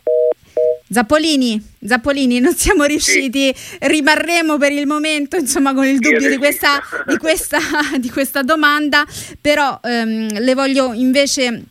Zappolini, 0.92 1.62
Zappolini, 1.84 2.40
non 2.40 2.54
siamo 2.54 2.84
riusciti, 2.84 3.54
sì. 3.54 3.76
rimarremo 3.80 4.58
per 4.58 4.72
il 4.72 4.86
momento 4.86 5.36
insomma, 5.36 5.72
con 5.72 5.86
il 5.86 5.98
dubbio 5.98 6.28
di 6.28 6.36
questa, 6.36 6.80
di, 7.06 7.16
questa, 7.16 7.58
di 7.98 8.10
questa, 8.10 8.42
domanda, 8.42 9.06
però 9.40 9.78
ehm, 9.82 10.40
le 10.40 10.54
voglio 10.54 10.92
invece 10.92 11.62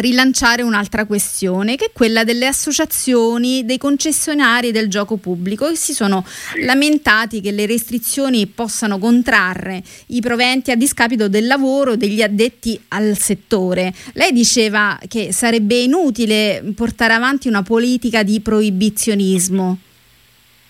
rilanciare 0.00 0.62
un'altra 0.62 1.04
questione 1.04 1.76
che 1.76 1.86
è 1.86 1.92
quella 1.92 2.24
delle 2.24 2.46
associazioni 2.46 3.64
dei 3.64 3.78
concessionari 3.78 4.70
del 4.70 4.88
gioco 4.88 5.16
pubblico 5.16 5.68
che 5.68 5.76
si 5.76 5.92
sono 5.92 6.24
sì. 6.26 6.64
lamentati 6.64 7.40
che 7.40 7.50
le 7.50 7.66
restrizioni 7.66 8.46
possano 8.46 8.98
contrarre 8.98 9.82
i 10.08 10.20
proventi 10.20 10.70
a 10.70 10.76
discapito 10.76 11.28
del 11.28 11.46
lavoro 11.46 11.96
degli 11.96 12.22
addetti 12.22 12.80
al 12.88 13.16
settore. 13.16 13.92
Lei 14.14 14.32
diceva 14.32 14.98
che 15.08 15.32
sarebbe 15.32 15.76
inutile 15.76 16.62
portare 16.74 17.12
avanti 17.12 17.48
una 17.48 17.62
politica 17.62 18.22
di 18.22 18.40
proibizionismo. 18.40 19.78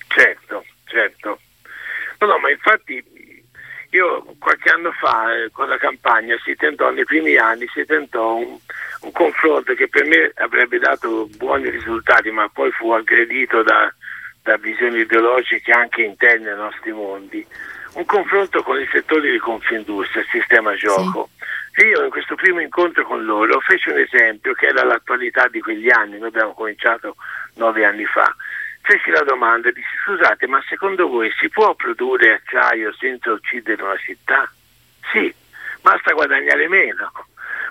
Certo, 0.09 0.64
certo. 0.85 1.41
No, 2.19 2.26
no, 2.26 2.38
ma 2.38 2.50
infatti 2.50 3.02
io 3.92 4.25
qualche 4.38 4.70
anno 4.70 4.90
fa 4.92 5.34
eh, 5.34 5.50
con 5.50 5.68
la 5.68 5.76
campagna 5.76 6.37
si 6.42 6.54
tentò, 6.56 6.90
nei 6.90 7.04
primi 7.04 7.37
anni, 7.37 7.66
si 7.72 7.84
tentò 7.84 8.37
un, 8.37 8.56
un, 9.00 9.12
confronto 9.12 9.75
che 9.75 9.88
per 9.88 10.06
me 10.06 10.32
avrebbe 10.37 10.78
dato 10.78 11.28
buoni 11.37 11.68
risultati, 11.68 12.30
ma 12.30 12.49
poi 12.49 12.70
fu 12.70 12.90
aggredito 12.90 13.62
da, 13.62 13.92
da 14.42 14.56
visioni 14.56 15.00
ideologiche 15.00 15.72
anche 15.72 16.02
interne 16.02 16.50
ai 16.50 16.56
nostri 16.56 16.92
mondi. 16.92 17.46
Un 17.94 18.06
confronto 18.06 18.62
con 18.62 18.80
i 18.80 18.88
settori 18.90 19.30
di 19.30 19.38
Confindustria, 19.38 20.22
il 20.22 20.28
sistema 20.30 20.75
gioco. 20.75 21.28
Sì. 21.75 21.84
Io 21.84 22.04
in 22.04 22.11
questo 22.11 22.34
primo 22.34 22.61
incontro 22.61 23.04
con 23.04 23.22
loro 23.25 23.61
feci 23.61 23.90
un 23.90 23.99
esempio 23.99 24.54
che 24.54 24.66
era 24.66 24.84
l'attualità 24.84 25.49
di 25.49 25.61
quegli 25.61 25.90
anni, 25.90 26.18
noi 26.18 26.28
abbiamo 26.28 26.54
cominciato 26.54 27.16
nove 27.54 27.84
anni 27.84 28.06
fa 28.06 28.34
feci 28.83 29.11
la 29.11 29.23
domanda 29.23 29.69
e 29.69 29.73
dissi 29.73 29.97
scusate 30.05 30.47
ma 30.47 30.62
secondo 30.69 31.09
voi 31.09 31.33
si 31.39 31.49
può 31.49 31.75
produrre 31.75 32.35
acciaio 32.35 32.93
senza 32.93 33.33
uccidere 33.33 33.83
una 33.83 33.97
città? 33.97 34.51
Sì, 35.12 35.33
basta 35.81 36.12
guadagnare 36.12 36.69
meno, 36.69 37.11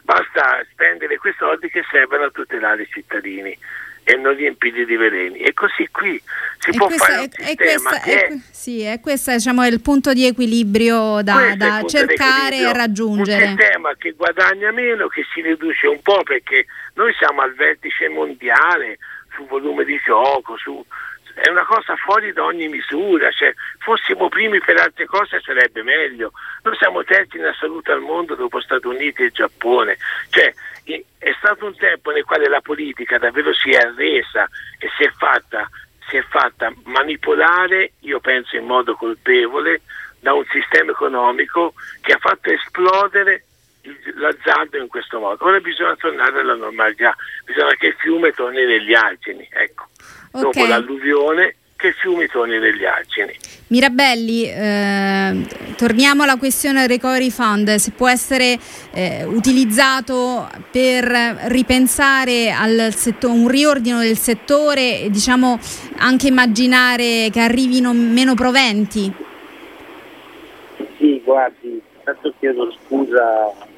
basta 0.03 0.65
spendere 0.71 1.17
quei 1.17 1.33
soldi 1.37 1.69
che 1.69 1.83
servono 1.89 2.25
a 2.25 2.29
tutelare 2.29 2.83
i 2.83 2.89
cittadini 2.89 3.57
e 4.03 4.15
non 4.15 4.35
riempirli 4.35 4.85
di 4.85 4.95
veleni. 4.95 5.39
E 5.39 5.53
così 5.53 5.87
qui 5.91 6.21
si 6.59 6.71
e 6.71 6.77
può 6.77 6.87
questa, 6.87 7.05
fare 7.05 7.29
è, 7.29 7.55
questa, 7.55 8.01
è, 8.01 8.27
è, 8.27 8.37
sì, 8.51 8.81
è 8.81 8.99
questo 8.99 9.31
diciamo, 9.31 9.65
il 9.65 9.81
punto 9.81 10.13
di 10.13 10.25
equilibrio 10.25 11.21
da, 11.21 11.55
da 11.55 11.83
cercare 11.85 12.57
e 12.57 12.73
raggiungere. 12.73 13.43
Un 13.43 13.57
sistema 13.57 13.95
che 13.97 14.11
guadagna 14.11 14.71
meno, 14.71 15.07
che 15.07 15.23
si 15.33 15.41
riduce 15.41 15.87
un 15.87 16.01
po' 16.01 16.23
perché 16.23 16.65
noi 16.95 17.13
siamo 17.13 17.41
al 17.41 17.53
vertice 17.53 18.09
mondiale 18.09 18.97
su 19.33 19.45
volume 19.47 19.83
di 19.83 19.99
gioco, 20.03 20.57
su, 20.57 20.83
è 21.33 21.49
una 21.49 21.65
cosa 21.65 21.95
fuori 21.95 22.33
da 22.33 22.43
ogni 22.43 22.67
misura, 22.67 23.31
cioè, 23.31 23.53
fossimo 23.79 24.29
primi 24.29 24.59
per 24.59 24.79
altre 24.79 25.05
cose 25.05 25.39
sarebbe 25.41 25.83
meglio, 25.83 26.31
noi 26.63 26.75
siamo 26.77 27.03
terzi 27.03 27.37
in 27.37 27.45
assoluto 27.45 27.91
al 27.91 28.01
mondo 28.01 28.35
dopo 28.35 28.59
Stati 28.61 28.87
Uniti 28.87 29.23
e 29.23 29.31
Giappone, 29.31 29.97
cioè, 30.29 30.53
è 30.83 31.33
stato 31.37 31.65
un 31.65 31.75
tempo 31.75 32.11
nel 32.11 32.25
quale 32.25 32.47
la 32.47 32.61
politica 32.61 33.17
davvero 33.17 33.53
si 33.53 33.71
è 33.71 33.77
arresa 33.77 34.47
e 34.79 34.89
si 34.97 35.03
è 35.03 35.11
fatta, 35.11 35.69
si 36.07 36.17
è 36.17 36.23
fatta 36.23 36.73
manipolare, 36.85 37.93
io 37.99 38.19
penso 38.19 38.55
in 38.55 38.65
modo 38.65 38.95
colpevole, 38.95 39.81
da 40.19 40.33
un 40.33 40.45
sistema 40.51 40.91
economico 40.91 41.73
che 42.01 42.13
ha 42.13 42.19
fatto 42.19 42.51
esplodere 42.51 43.45
l'azzardo 44.15 44.77
in 44.77 44.87
questo 44.87 45.19
modo. 45.19 45.43
Ora 45.45 45.59
bisogna 45.59 45.95
tornare 45.95 46.39
alla 46.39 46.55
normalità, 46.55 47.15
bisogna 47.45 47.73
che 47.75 47.87
il 47.87 47.95
fiume 47.97 48.31
torni 48.31 48.65
negli 48.65 48.93
argini, 48.93 49.47
ecco. 49.51 49.87
Okay. 50.31 50.41
Dopo 50.41 50.65
l'alluvione 50.65 51.55
che 51.81 51.87
il 51.87 51.93
fiume 51.95 52.27
torni 52.27 52.59
negli 52.59 52.85
argini. 52.85 53.35
Mirabelli, 53.67 54.45
eh, 54.45 55.73
torniamo 55.75 56.23
alla 56.23 56.37
questione 56.37 56.81
del 56.81 56.89
recovery 56.89 57.31
fund, 57.31 57.73
se 57.75 57.91
può 57.91 58.07
essere 58.07 58.59
eh, 58.93 59.23
utilizzato 59.23 60.47
per 60.69 61.05
ripensare 61.47 62.51
al 62.51 62.93
settore, 62.93 63.33
un 63.33 63.47
riordino 63.47 63.99
del 63.99 64.17
settore 64.17 64.99
e 64.99 65.09
diciamo 65.09 65.57
anche 65.97 66.27
immaginare 66.27 67.29
che 67.31 67.39
arrivino 67.39 67.93
meno 67.93 68.35
proventi. 68.35 69.11
Sì, 70.97 71.19
guardi, 71.25 71.81
tanto 72.03 72.33
chiedo 72.39 72.71
scusa 72.85 73.69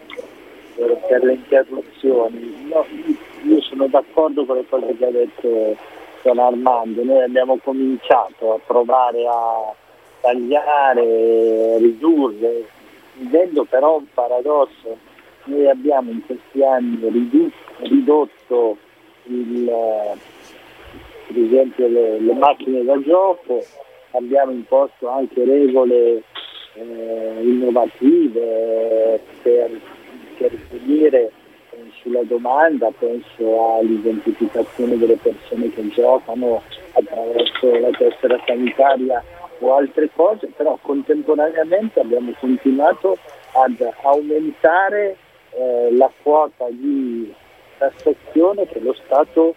per, 0.76 0.98
per 1.08 1.24
le 1.24 1.34
interruzioni. 1.34 2.68
No, 2.68 2.86
io 3.44 3.62
sono 3.62 3.88
d'accordo 3.88 4.46
con 4.46 4.58
le 4.58 4.66
cose 4.68 4.96
che 4.98 5.06
ha 5.06 5.12
detto 5.12 5.76
Don 6.24 6.40
Armando, 6.40 7.04
noi 7.04 7.22
abbiamo 7.22 7.58
cominciato 7.58 8.54
a 8.54 8.60
provare 8.66 9.26
a 9.28 9.74
tagliare, 10.22 11.78
ridurre, 11.80 12.66
vivendo 13.16 13.66
però 13.66 13.98
un 13.98 14.06
paradosso. 14.14 14.98
Noi 15.46 15.68
abbiamo 15.68 16.12
in 16.12 16.26
questi 16.26 16.64
anni 16.64 16.98
ridotto, 17.10 17.52
ridotto 17.80 18.78
il, 19.24 19.66
per 21.28 21.38
esempio 21.38 21.88
le, 21.88 22.20
le, 22.20 22.34
macchine 22.34 22.84
da 22.84 22.98
gioco, 23.02 23.62
abbiamo 24.12 24.52
imposto 24.52 25.10
anche 25.10 25.44
regole 25.44 26.24
eh, 26.76 27.40
innovative 27.42 29.20
per 29.42 29.72
intervenire 30.34 31.32
sulla 32.02 32.24
domanda, 32.24 32.92
penso 32.98 33.78
all'identificazione 33.78 34.98
delle 34.98 35.18
persone 35.18 35.72
che 35.72 35.88
giocano 35.90 36.62
attraverso 36.94 37.80
la 37.80 37.90
tessera 37.92 38.40
sanitaria 38.46 39.24
o 39.60 39.76
altre 39.76 40.10
cose, 40.14 40.48
però 40.56 40.78
contemporaneamente 40.82 42.00
abbiamo 42.00 42.34
continuato 42.40 43.18
ad 43.54 43.88
aumentare 44.02 45.18
eh, 45.52 45.90
la 45.92 46.12
quota 46.22 46.68
di 46.70 47.34
tassazione 47.78 48.68
che 48.68 48.80
lo 48.80 48.94
Stato 49.06 49.56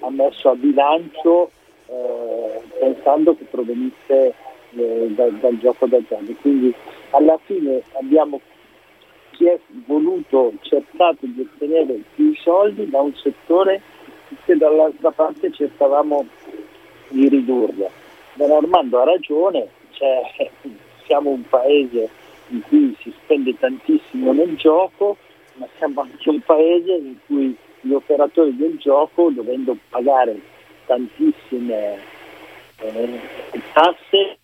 ha 0.00 0.10
messo 0.10 0.50
a 0.50 0.54
bilancio 0.54 1.50
eh, 1.86 2.60
pensando 2.80 3.36
che 3.36 3.44
provenisse 3.44 4.34
eh, 4.74 5.06
da, 5.10 5.28
dal 5.28 5.58
gioco 5.58 5.86
d'azzardo. 5.86 6.34
Quindi 6.40 6.74
alla 7.10 7.38
fine 7.44 7.82
abbiamo 7.92 8.40
si 9.36 9.46
è 9.46 9.58
voluto, 9.86 10.52
cercato 10.62 11.26
di 11.26 11.40
ottenere 11.40 12.00
più 12.14 12.34
soldi 12.36 12.88
da 12.88 13.00
un 13.00 13.14
settore 13.14 13.82
che 14.44 14.56
dall'altra 14.56 15.10
parte 15.10 15.52
cercavamo 15.52 16.26
di 17.08 17.28
ridurre. 17.28 17.90
Don 18.34 18.50
Armando 18.50 19.00
ha 19.00 19.04
ragione, 19.04 19.68
cioè, 19.92 20.50
siamo 21.04 21.30
un 21.30 21.42
paese 21.48 22.08
in 22.48 22.62
cui 22.62 22.96
si 23.00 23.12
spende 23.22 23.56
tantissimo 23.58 24.32
nel 24.32 24.56
gioco, 24.56 25.16
ma 25.54 25.66
siamo 25.78 26.02
anche 26.02 26.28
un 26.28 26.40
paese 26.40 26.92
in 26.92 27.16
cui 27.26 27.56
gli 27.80 27.92
operatori 27.92 28.54
del 28.56 28.76
gioco, 28.78 29.30
dovendo 29.30 29.76
pagare 29.88 30.38
tantissime 30.86 31.98
eh, 32.80 33.20
tasse, 33.72 34.38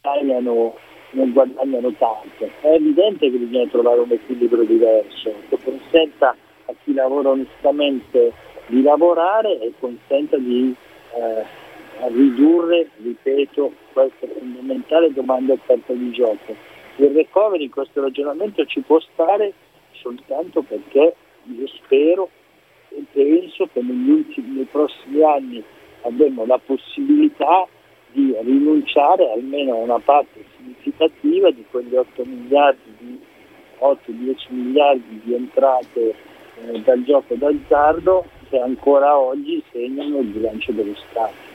tagliano 0.00 0.76
non 1.12 1.32
guadagnano 1.32 1.92
tanto. 1.92 2.50
È 2.60 2.68
evidente 2.68 3.30
che 3.30 3.36
bisogna 3.36 3.66
trovare 3.68 4.00
un 4.00 4.10
equilibrio 4.10 4.64
diverso 4.64 5.34
che 5.48 5.58
consenta 5.62 6.36
a 6.66 6.74
chi 6.82 6.94
lavora 6.94 7.30
onestamente 7.30 8.32
di 8.66 8.82
lavorare 8.82 9.58
e 9.60 9.72
consenta 9.78 10.36
di 10.36 10.74
eh, 11.14 11.44
ridurre, 12.08 12.88
ripeto, 13.02 13.72
questa 13.92 14.26
fondamentale 14.26 15.12
domanda 15.12 15.52
offerta 15.52 15.92
di 15.92 16.10
gioco. 16.10 16.54
Il 16.96 17.10
recovery 17.10 17.64
in 17.64 17.70
questo 17.70 18.00
ragionamento 18.00 18.64
ci 18.66 18.80
può 18.80 18.98
stare 19.00 19.52
soltanto 19.92 20.62
perché 20.62 21.14
io 21.44 21.66
spero 21.66 22.28
e 22.88 23.04
penso 23.12 23.68
che 23.72 23.80
negli 23.80 24.10
ultimi, 24.10 24.56
nei 24.56 24.68
prossimi 24.70 25.22
anni 25.22 25.62
avremo 26.02 26.44
la 26.46 26.58
possibilità 26.58 27.66
di 28.12 28.34
rinunciare 28.42 29.30
almeno 29.30 29.72
a 29.74 29.76
una 29.76 29.98
parte 29.98 30.44
significativa 30.62 31.50
di 31.50 31.64
quegli 31.70 31.94
8 31.94 32.24
miliardi 32.24 32.94
di 32.98 33.20
8-10 33.78 34.36
miliardi 34.48 35.20
di 35.24 35.34
entrate 35.34 36.14
eh, 36.56 36.80
dal 36.84 37.02
gioco 37.04 37.34
d'azzardo 37.34 38.24
che 38.48 38.58
ancora 38.58 39.18
oggi 39.18 39.62
segnano 39.72 40.18
il 40.18 40.26
bilancio 40.26 40.72
dello 40.72 40.94
Stato. 41.10 41.50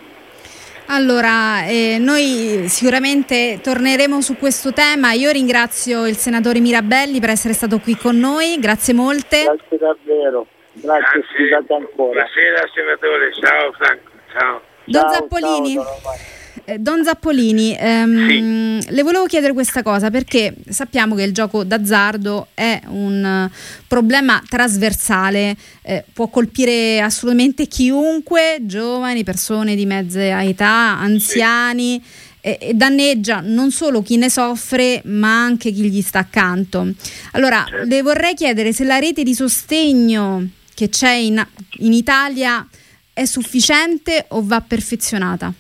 Allora, 0.90 1.66
eh, 1.66 1.98
noi 2.00 2.68
sicuramente 2.68 3.60
torneremo 3.62 4.22
su 4.22 4.38
questo 4.38 4.72
tema. 4.72 5.12
Io 5.12 5.32
ringrazio 5.32 6.08
il 6.08 6.16
senatore 6.16 6.60
Mirabelli 6.60 7.20
per 7.20 7.30
essere 7.30 7.54
stato 7.54 7.80
qui 7.80 7.96
con 7.98 8.18
noi, 8.18 8.58
grazie 8.60 8.94
molte. 8.94 9.44
Grazie 9.44 9.78
davvero, 9.78 10.48
grazie, 10.72 11.20
grazie. 11.20 11.24
scusate 11.36 11.74
ancora. 11.74 12.26
Buonasera 12.26 12.70
senatore, 12.74 13.34
ciao 13.34 13.72
Franco, 13.74 14.12
ciao. 14.32 14.62
Don 14.86 15.02
ciao, 15.02 15.12
Zappolini. 15.12 15.74
Ciao, 15.74 16.36
Don 16.80 17.04
Zappolini, 17.04 17.76
ehm, 17.78 18.80
sì. 18.80 18.92
le 18.92 19.04
volevo 19.04 19.26
chiedere 19.26 19.54
questa 19.54 19.84
cosa 19.84 20.10
perché 20.10 20.54
sappiamo 20.70 21.16
che 21.16 21.24
il 21.24 21.34
gioco 21.34 21.64
d'azzardo 21.64 22.48
è 22.54 22.82
un 22.88 23.50
problema 23.88 24.42
trasversale, 24.48 25.56
eh, 25.82 26.04
può 26.12 26.28
colpire 26.28 27.00
assolutamente 27.02 27.68
chiunque, 27.68 28.58
giovani, 28.62 29.24
persone 29.24 29.76
di 29.76 29.86
mezza 29.86 30.44
età, 30.44 30.98
anziani. 31.00 32.02
Sì. 32.04 32.26
E, 32.40 32.72
danneggia 32.76 33.42
non 33.44 33.72
solo 33.72 34.02
chi 34.02 34.16
ne 34.16 34.30
soffre 34.30 35.02
ma 35.06 35.44
anche 35.44 35.72
chi 35.72 35.90
gli 35.90 36.02
sta 36.02 36.20
accanto. 36.20 36.94
Allora, 37.32 37.66
certo. 37.68 37.88
le 37.88 38.02
vorrei 38.02 38.36
chiedere 38.36 38.72
se 38.72 38.86
la 38.86 39.00
rete 39.00 39.24
di 39.24 39.34
sostegno 39.34 40.48
che 40.74 40.90
c'è 40.90 41.14
in, 41.14 41.46
in 41.80 41.92
Italia 41.92 42.66
è 43.12 43.26
sufficiente 43.26 44.26
o 44.30 44.46
va 44.46 44.62
perfezionata? 44.62 45.52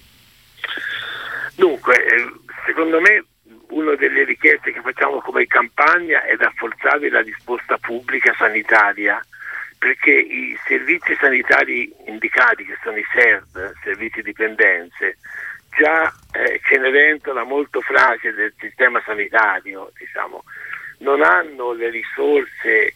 Dunque, 1.58 2.06
eh, 2.06 2.32
secondo 2.68 3.02
me 3.02 3.26
una 3.70 3.96
delle 3.96 4.26
richieste 4.26 4.72
che 4.72 4.82
facciamo 4.82 5.20
come 5.22 5.48
campagna 5.48 6.22
è 6.24 6.36
rafforzare 6.36 7.10
la 7.10 7.22
risposta 7.22 7.80
pubblica 7.80 8.32
sanitaria 8.38 9.20
perché 9.80 10.12
i 10.12 10.56
servizi 10.68 11.16
sanitari 11.20 11.92
indicati, 12.06 12.64
che 12.64 12.78
sono 12.84 12.98
i 12.98 13.06
SERD, 13.12 13.74
servizi 13.84 14.22
dipendenze, 14.22 15.18
già 15.76 16.14
eh, 16.34 16.60
Cenerentola 16.64 17.44
molto 17.44 17.82
fragile 17.82 18.34
del 18.34 18.54
sistema 18.60 19.02
sanitario, 19.04 19.92
diciamo, 19.98 20.44
non 21.00 21.24
hanno 21.24 21.74
le 21.74 21.90
risorse 21.90 22.94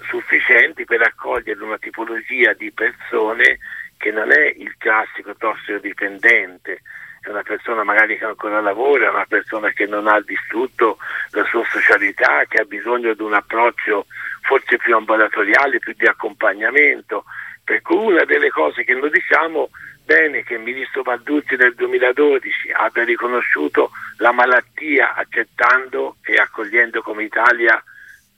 sufficienti 0.00 0.84
per 0.84 1.02
accogliere 1.02 1.62
una 1.62 1.78
tipologia 1.78 2.52
di 2.52 2.72
persone 2.72 3.58
che 3.96 4.10
non 4.10 4.32
è 4.32 4.52
il 4.56 4.74
classico 4.76 5.36
tossicodipendente, 5.36 6.80
è 7.22 7.28
una 7.28 7.42
persona 7.42 7.84
magari 7.84 8.18
che 8.18 8.24
ancora 8.24 8.60
lavora, 8.60 9.10
una 9.10 9.26
persona 9.26 9.70
che 9.70 9.86
non 9.86 10.08
ha 10.08 10.20
distrutto 10.20 10.98
la 11.30 11.44
sua 11.44 11.64
socialità, 11.70 12.44
che 12.48 12.62
ha 12.62 12.64
bisogno 12.64 13.14
di 13.14 13.22
un 13.22 13.34
approccio 13.34 14.06
forse 14.40 14.76
più 14.76 14.96
ambulatoriale, 14.96 15.78
più 15.78 15.94
di 15.96 16.06
accompagnamento. 16.06 17.24
Per 17.64 17.80
cui 17.80 18.12
una 18.12 18.24
delle 18.24 18.50
cose 18.50 18.82
che 18.82 18.94
noi 18.94 19.10
diciamo 19.10 19.70
bene 20.04 20.42
che 20.42 20.54
il 20.54 20.60
ministro 20.60 21.02
Balduzzi 21.02 21.54
nel 21.54 21.74
2012 21.76 22.72
abbia 22.72 23.04
riconosciuto 23.04 23.92
la 24.16 24.32
malattia 24.32 25.14
accettando 25.14 26.16
e 26.24 26.34
accogliendo 26.34 27.02
come 27.02 27.22
Italia 27.22 27.80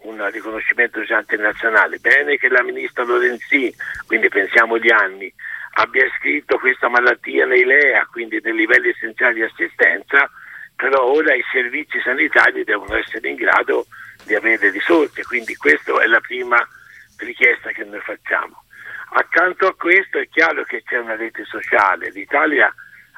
un 0.05 0.31
riconoscimento 0.31 1.03
già 1.05 1.19
internazionale. 1.19 1.99
Bene 1.99 2.37
che 2.37 2.49
la 2.49 2.63
ministra 2.63 3.05
Lorenzi, 3.05 3.75
quindi 4.07 4.29
pensiamo 4.29 4.75
agli 4.75 4.91
anni, 4.91 5.33
abbia 5.75 6.05
iscritto 6.05 6.59
questa 6.59 6.89
malattia 6.89 7.47
nei 7.47 7.65
LEA, 7.65 8.07
quindi 8.11 8.41
nei 8.43 8.55
livelli 8.55 8.91
essenziali 8.91 9.35
di 9.35 9.43
assistenza, 9.43 10.31
però 10.77 11.05
ora 11.05 11.35
i 11.35 11.45
servizi 11.51 12.01
sanitari 12.01 12.65
devono 12.65 12.97
essere 12.97 13.29
in 13.29 13.37
grado 13.37 13.87
di 14.25 14.35
avere 14.35 14.71
risorse, 14.71 15.25
quindi 15.25 15.55
questa 15.57 16.01
è 16.01 16.07
la 16.07 16.21
prima 16.21 16.57
richiesta 17.19 17.71
che 17.71 17.85
noi 17.85 18.01
facciamo. 18.01 18.65
Accanto 19.17 19.67
a 19.67 19.75
questo 19.75 20.19
è 20.19 20.29
chiaro 20.29 20.65
che 20.65 20.83
c'è 20.83 20.99
una 20.99 21.17
rete 21.17 21.45
sociale, 21.45 22.11
l'Italia 22.11 22.73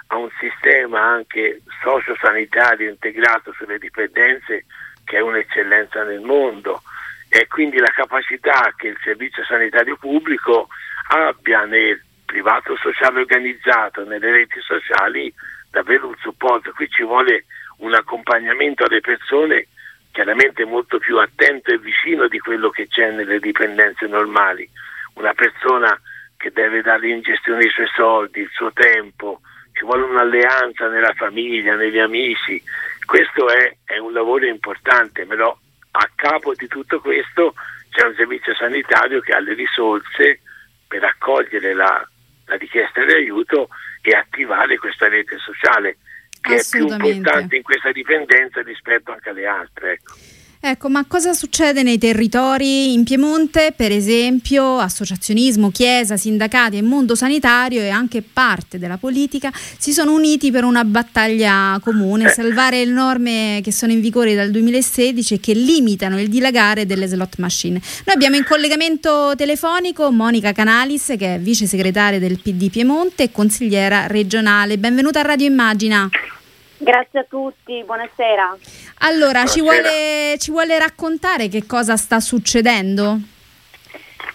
ha 0.08 0.16
un 0.16 0.30
sistema 0.38 1.00
anche 1.00 1.62
sociosanitario 1.82 2.90
integrato 2.90 3.52
sulle 3.52 3.78
dipendenze 3.78 4.66
che 5.04 5.16
è 5.16 5.20
un'eccellenza 5.20 6.04
nel 6.04 6.20
mondo 6.20 6.82
e 7.28 7.46
quindi 7.48 7.78
la 7.78 7.90
capacità 7.90 8.72
che 8.76 8.88
il 8.88 8.98
servizio 9.02 9.44
sanitario 9.44 9.96
pubblico 9.96 10.68
abbia 11.08 11.64
nel 11.64 12.00
privato 12.26 12.76
sociale 12.76 13.20
organizzato, 13.20 14.04
nelle 14.04 14.30
reti 14.30 14.60
sociali, 14.60 15.32
davvero 15.70 16.08
un 16.08 16.16
supporto. 16.20 16.72
Qui 16.72 16.88
ci 16.90 17.02
vuole 17.02 17.46
un 17.78 17.94
accompagnamento 17.94 18.84
alle 18.84 19.00
persone 19.00 19.68
chiaramente 20.10 20.64
molto 20.64 20.98
più 20.98 21.18
attento 21.18 21.70
e 21.70 21.78
vicino 21.78 22.26
di 22.28 22.38
quello 22.38 22.70
che 22.70 22.88
c'è 22.88 23.10
nelle 23.10 23.38
dipendenze 23.38 24.06
normali. 24.06 24.68
Una 25.14 25.34
persona 25.34 25.98
che 26.36 26.50
deve 26.52 26.82
dare 26.82 27.08
in 27.08 27.20
gestione 27.20 27.64
i 27.64 27.70
suoi 27.70 27.88
soldi, 27.94 28.40
il 28.40 28.50
suo 28.52 28.72
tempo, 28.72 29.40
ci 29.72 29.84
vuole 29.84 30.04
un'alleanza 30.04 30.88
nella 30.88 31.12
famiglia, 31.14 31.74
negli 31.74 31.98
amici. 31.98 32.62
Questo 33.04 33.48
è, 33.48 33.76
è 33.84 33.98
un 33.98 34.12
lavoro 34.14 34.46
importante, 34.46 35.26
però 35.26 35.56
a 35.90 36.10
capo 36.14 36.54
di 36.54 36.66
tutto 36.66 37.00
questo 37.00 37.54
c'è 37.90 38.06
un 38.06 38.14
servizio 38.14 38.54
sanitario 38.54 39.20
che 39.20 39.32
ha 39.32 39.38
le 39.38 39.52
risorse 39.54 40.40
per 40.88 41.04
accogliere 41.04 41.74
la, 41.74 42.06
la 42.46 42.56
richiesta 42.56 43.04
di 43.04 43.12
aiuto 43.12 43.68
e 44.02 44.16
attivare 44.16 44.78
questa 44.78 45.08
rete 45.08 45.36
sociale 45.38 45.98
che 46.40 46.56
è 46.56 46.64
più 46.68 46.86
importante 46.86 47.56
in 47.56 47.62
questa 47.62 47.92
dipendenza 47.92 48.62
rispetto 48.62 49.12
anche 49.12 49.30
alle 49.30 49.46
altre. 49.46 49.92
Ecco. 49.92 50.14
Ecco, 50.68 50.88
ma 50.88 51.04
cosa 51.04 51.32
succede 51.32 51.84
nei 51.84 51.96
territori 51.96 52.92
in 52.92 53.04
Piemonte, 53.04 53.72
per 53.76 53.92
esempio, 53.92 54.78
associazionismo, 54.80 55.70
chiesa, 55.70 56.16
sindacati 56.16 56.76
e 56.76 56.82
mondo 56.82 57.14
sanitario 57.14 57.82
e 57.82 57.88
anche 57.88 58.20
parte 58.20 58.76
della 58.76 58.96
politica 58.96 59.52
si 59.78 59.92
sono 59.92 60.12
uniti 60.12 60.50
per 60.50 60.64
una 60.64 60.84
battaglia 60.84 61.78
comune, 61.80 62.24
eh. 62.24 62.30
salvare 62.30 62.84
le 62.84 62.90
norme 62.90 63.60
che 63.62 63.70
sono 63.70 63.92
in 63.92 64.00
vigore 64.00 64.34
dal 64.34 64.50
2016 64.50 65.34
e 65.34 65.38
che 65.38 65.52
limitano 65.52 66.20
il 66.20 66.28
dilagare 66.28 66.84
delle 66.84 67.06
slot 67.06 67.36
machine. 67.38 67.80
Noi 68.04 68.16
abbiamo 68.16 68.34
in 68.34 68.42
collegamento 68.42 69.34
telefonico 69.36 70.10
Monica 70.10 70.50
Canalis, 70.50 71.14
che 71.16 71.36
è 71.36 71.38
vice 71.38 71.66
segretaria 71.66 72.18
del 72.18 72.40
PD 72.40 72.70
Piemonte 72.70 73.22
e 73.22 73.30
consigliera 73.30 74.08
regionale. 74.08 74.78
Benvenuta 74.78 75.20
a 75.20 75.22
Radio 75.22 75.46
Immagina. 75.46 76.10
Grazie 76.78 77.20
a 77.20 77.24
tutti, 77.24 77.82
buonasera. 77.84 78.56
Allora, 78.98 79.42
buonasera. 79.42 79.46
Ci, 79.46 79.60
vuole, 79.60 80.38
ci 80.38 80.50
vuole 80.50 80.78
raccontare 80.78 81.48
che 81.48 81.66
cosa 81.66 81.96
sta 81.96 82.20
succedendo? 82.20 83.18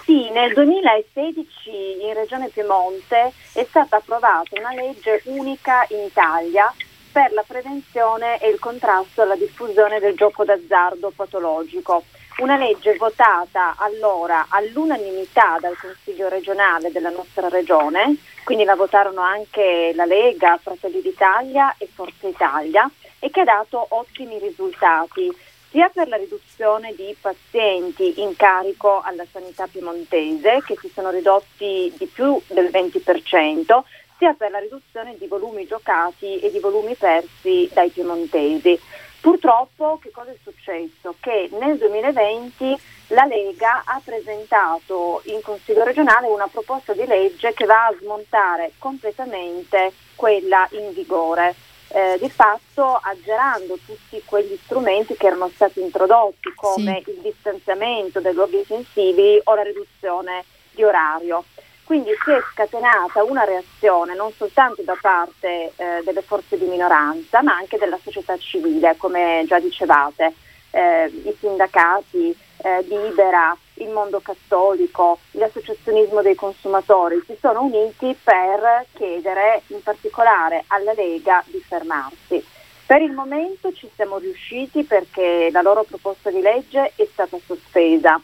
Sì, 0.03 0.29
nel 0.31 0.51
2016 0.53 2.01
in 2.01 2.13
Regione 2.13 2.49
Piemonte 2.49 3.31
è 3.53 3.65
stata 3.69 3.97
approvata 3.97 4.59
una 4.59 4.73
legge 4.73 5.21
unica 5.25 5.85
in 5.89 5.99
Italia 6.05 6.73
per 7.11 7.31
la 7.33 7.43
prevenzione 7.45 8.39
e 8.39 8.49
il 8.49 8.59
contrasto 8.59 9.21
alla 9.21 9.35
diffusione 9.35 9.99
del 9.99 10.15
gioco 10.15 10.43
d'azzardo 10.43 11.11
patologico. 11.15 12.03
Una 12.37 12.57
legge 12.57 12.95
votata 12.95 13.75
allora 13.77 14.47
all'unanimità 14.49 15.57
dal 15.59 15.77
Consiglio 15.77 16.29
regionale 16.29 16.91
della 16.91 17.09
nostra 17.09 17.49
regione, 17.49 18.15
quindi 18.43 18.63
la 18.63 18.75
votarono 18.75 19.21
anche 19.21 19.91
la 19.95 20.05
Lega, 20.05 20.57
Fratelli 20.61 21.01
d'Italia 21.01 21.75
e 21.77 21.87
Forza 21.93 22.27
Italia 22.27 22.89
e 23.19 23.29
che 23.29 23.41
ha 23.41 23.45
dato 23.45 23.85
ottimi 23.89 24.39
risultati 24.39 25.31
sia 25.69 25.89
per 25.89 26.09
la 26.09 26.17
riduzione 26.17 26.93
di 26.95 27.15
pazienti 27.19 28.21
in 28.21 28.35
carico 28.35 29.01
alla 29.01 29.25
sanità 29.31 29.67
piemontese 29.67 30.61
che 30.65 30.75
si 30.79 30.91
sono 30.93 31.11
ridotti 31.11 31.93
di 31.97 32.05
più 32.07 32.39
del 32.47 32.65
20%, 32.65 33.81
sia 34.17 34.33
per 34.33 34.51
la 34.51 34.59
riduzione 34.59 35.15
di 35.17 35.27
volumi 35.27 35.65
giocati 35.65 36.39
e 36.39 36.51
di 36.51 36.59
volumi 36.59 36.93
persi 36.95 37.69
dai 37.73 37.89
piemontesi. 37.89 38.77
Purtroppo 39.21 39.97
che 40.01 40.11
cosa 40.11 40.31
è 40.31 40.35
successo? 40.43 41.15
Che 41.19 41.49
nel 41.59 41.77
2020 41.77 42.77
la 43.11 43.25
Lega 43.25 43.83
ha 43.85 44.01
presentato 44.03 45.21
in 45.25 45.41
Consiglio 45.41 45.83
regionale 45.83 46.27
una 46.27 46.47
proposta 46.47 46.93
di 46.93 47.05
legge 47.05 47.53
che 47.53 47.65
va 47.65 47.87
a 47.87 47.95
smontare 47.99 48.73
completamente 48.77 49.91
quella 50.15 50.67
in 50.71 50.93
vigore. 50.93 51.55
Eh, 51.93 52.17
di 52.21 52.29
fatto 52.29 52.85
azzerando 53.03 53.77
tutti 53.85 54.21
quegli 54.23 54.57
strumenti 54.63 55.17
che 55.17 55.27
erano 55.27 55.49
stati 55.53 55.81
introdotti 55.81 56.53
come 56.55 57.01
sì. 57.03 57.09
il 57.09 57.17
distanziamento 57.17 58.21
dai 58.21 58.33
luoghi 58.33 58.63
sensibili 58.65 59.37
o 59.43 59.55
la 59.55 59.63
riduzione 59.63 60.45
di 60.71 60.85
orario. 60.85 61.43
Quindi 61.83 62.11
si 62.23 62.31
è 62.31 62.41
scatenata 62.53 63.25
una 63.25 63.43
reazione 63.43 64.15
non 64.15 64.31
soltanto 64.31 64.83
da 64.83 64.95
parte 65.01 65.73
eh, 65.75 66.01
delle 66.05 66.21
forze 66.21 66.57
di 66.57 66.63
minoranza, 66.63 67.41
ma 67.41 67.55
anche 67.55 67.77
della 67.77 67.99
società 68.01 68.37
civile, 68.37 68.95
come 68.95 69.43
già 69.45 69.59
dicevate, 69.59 70.33
eh, 70.71 71.07
i 71.07 71.35
sindacati, 71.37 72.33
eh, 72.63 72.81
Libera, 72.83 73.55
il 73.75 73.89
mondo 73.89 74.19
cattolico, 74.19 75.19
l'associazionismo 75.31 76.21
dei 76.21 76.35
consumatori 76.35 77.21
si 77.25 77.35
sono 77.39 77.63
uniti 77.63 78.15
per 78.21 78.85
chiedere 78.93 79.61
in 79.67 79.81
particolare 79.81 80.63
alla 80.67 80.93
Lega 80.93 81.43
di 81.47 81.59
fermarsi. 81.59 82.43
Per 82.85 83.01
il 83.01 83.11
momento 83.11 83.71
ci 83.71 83.89
siamo 83.95 84.17
riusciti 84.17 84.83
perché 84.83 85.49
la 85.51 85.61
loro 85.61 85.83
proposta 85.83 86.29
di 86.29 86.41
legge 86.41 86.91
è 86.95 87.07
stata 87.09 87.37
sospesa 87.45 88.19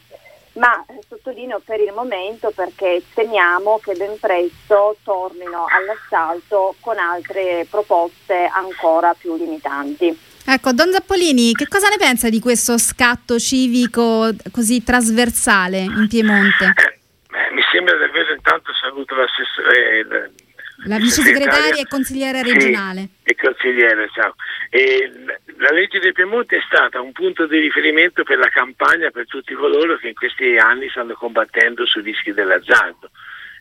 ma 0.58 0.84
sottolineo 1.06 1.60
per 1.64 1.80
il 1.80 1.92
momento 1.92 2.50
perché 2.50 3.02
temiamo 3.14 3.78
che 3.78 3.94
ben 3.94 4.18
presto 4.18 4.96
tornino 5.02 5.66
all'assalto 5.68 6.74
con 6.80 6.98
altre 6.98 7.66
proposte 7.70 8.48
ancora 8.52 9.14
più 9.14 9.36
limitanti. 9.36 10.27
Ecco, 10.50 10.72
Don 10.72 10.90
Zappolini, 10.90 11.52
che 11.52 11.68
cosa 11.68 11.88
ne 11.88 11.98
pensa 11.98 12.30
di 12.30 12.40
questo 12.40 12.78
scatto 12.78 13.38
civico 13.38 14.30
così 14.50 14.82
trasversale 14.82 15.80
in 15.80 16.06
Piemonte? 16.08 16.72
Eh, 16.74 17.54
mi 17.54 17.60
sembra 17.70 17.94
davvero 17.98 18.32
intanto 18.32 18.72
saluto 18.72 19.14
l'assessore. 19.14 19.98
Eh, 19.98 20.30
la 20.88 20.96
vice 20.96 21.20
segretaria 21.20 21.82
e 21.82 21.86
consigliere 21.86 22.42
regionale. 22.42 23.08
Sì, 23.22 23.30
e 23.30 23.36
consigliere, 23.36 24.08
ciao. 24.14 24.36
E 24.70 25.12
la 25.58 25.70
legge 25.70 25.98
del 25.98 26.14
Piemonte 26.14 26.56
è 26.56 26.62
stata 26.66 26.98
un 26.98 27.12
punto 27.12 27.46
di 27.46 27.58
riferimento 27.58 28.22
per 28.22 28.38
la 28.38 28.48
campagna 28.48 29.10
per 29.10 29.26
tutti 29.26 29.52
coloro 29.52 29.98
che 29.98 30.08
in 30.08 30.14
questi 30.14 30.56
anni 30.56 30.88
stanno 30.88 31.12
combattendo 31.12 31.84
sui 31.84 32.00
rischi 32.00 32.32
dell'azzardo. 32.32 33.10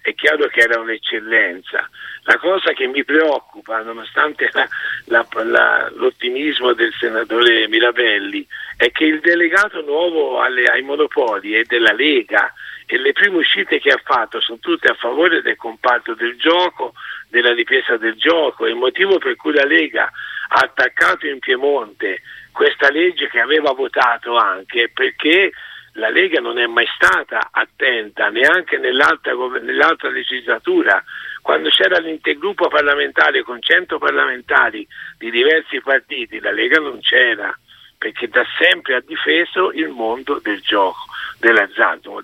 È 0.02 0.14
chiaro 0.14 0.48
che 0.48 0.62
era 0.62 0.80
un'eccellenza. 0.80 1.90
La 2.24 2.38
cosa 2.38 2.74
che 2.74 2.88
mi 2.88 3.04
preoccupa, 3.04 3.82
nonostante 3.82 4.50
la, 4.54 4.68
la, 5.06 5.28
la, 5.44 5.92
l'ottimismo 5.96 6.74
del 6.74 6.94
senatore 7.00 7.68
Mirabelli, 7.68 8.46
è 8.76 8.92
che 8.92 9.06
il 9.06 9.20
delegato 9.20 9.82
nuovo 9.82 10.42
alle, 10.42 10.66
ai 10.66 10.82
monopoli 10.82 11.54
è 11.54 11.64
della 11.64 11.94
Lega 11.94 12.54
e 12.86 12.98
le 12.98 13.12
prime 13.12 13.38
uscite 13.38 13.80
che 13.80 13.90
ha 13.90 14.02
fatto 14.04 14.40
sono 14.40 14.60
tutte 14.60 14.88
a 14.88 14.94
favore 14.94 15.42
del 15.42 15.58
comparto 15.58 16.14
del 16.14 16.38
gioco, 16.38 16.94
della 17.30 17.54
difesa 17.54 17.98
del 17.98 18.16
gioco. 18.16 18.66
Il 18.66 18.76
motivo 18.76 19.18
per 19.18 19.36
cui 19.36 19.54
la 19.54 19.66
Lega 19.66 20.10
ha 20.50 20.60
attaccato 20.60 21.28
in 21.28 21.40
Piemonte 21.40 22.22
questa 22.52 22.90
legge 22.90 23.28
che 23.28 23.40
aveva 23.40 23.72
votato 23.74 24.36
anche 24.36 24.90
perché 24.94 25.52
la 25.98 26.10
Lega 26.10 26.40
non 26.40 26.58
è 26.58 26.66
mai 26.68 26.88
stata 26.96 27.50
attenta 27.52 28.30
neanche 28.30 28.78
nell'altra, 28.78 29.34
nell'altra 29.62 30.10
legislatura, 30.10 31.04
quando 31.42 31.70
c'era 31.70 32.00
l'intergruppo 32.00 32.68
parlamentare 32.68 33.42
con 33.44 33.62
100 33.62 33.98
parlamentari 33.98 34.88
di 35.18 35.32
diversi 35.32 35.82
partiti, 35.82 36.40
la 36.40 36.52
Lega 36.52 36.80
non 36.80 37.00
c'era 37.00 37.56
perché 37.98 38.28
da 38.28 38.46
sempre 38.60 38.96
ha 38.96 39.02
difeso 39.04 39.72
il 39.72 39.90
mondo 39.90 40.40
del 40.40 40.62
gioco, 40.62 41.06
dell'azzardo. 41.40 42.22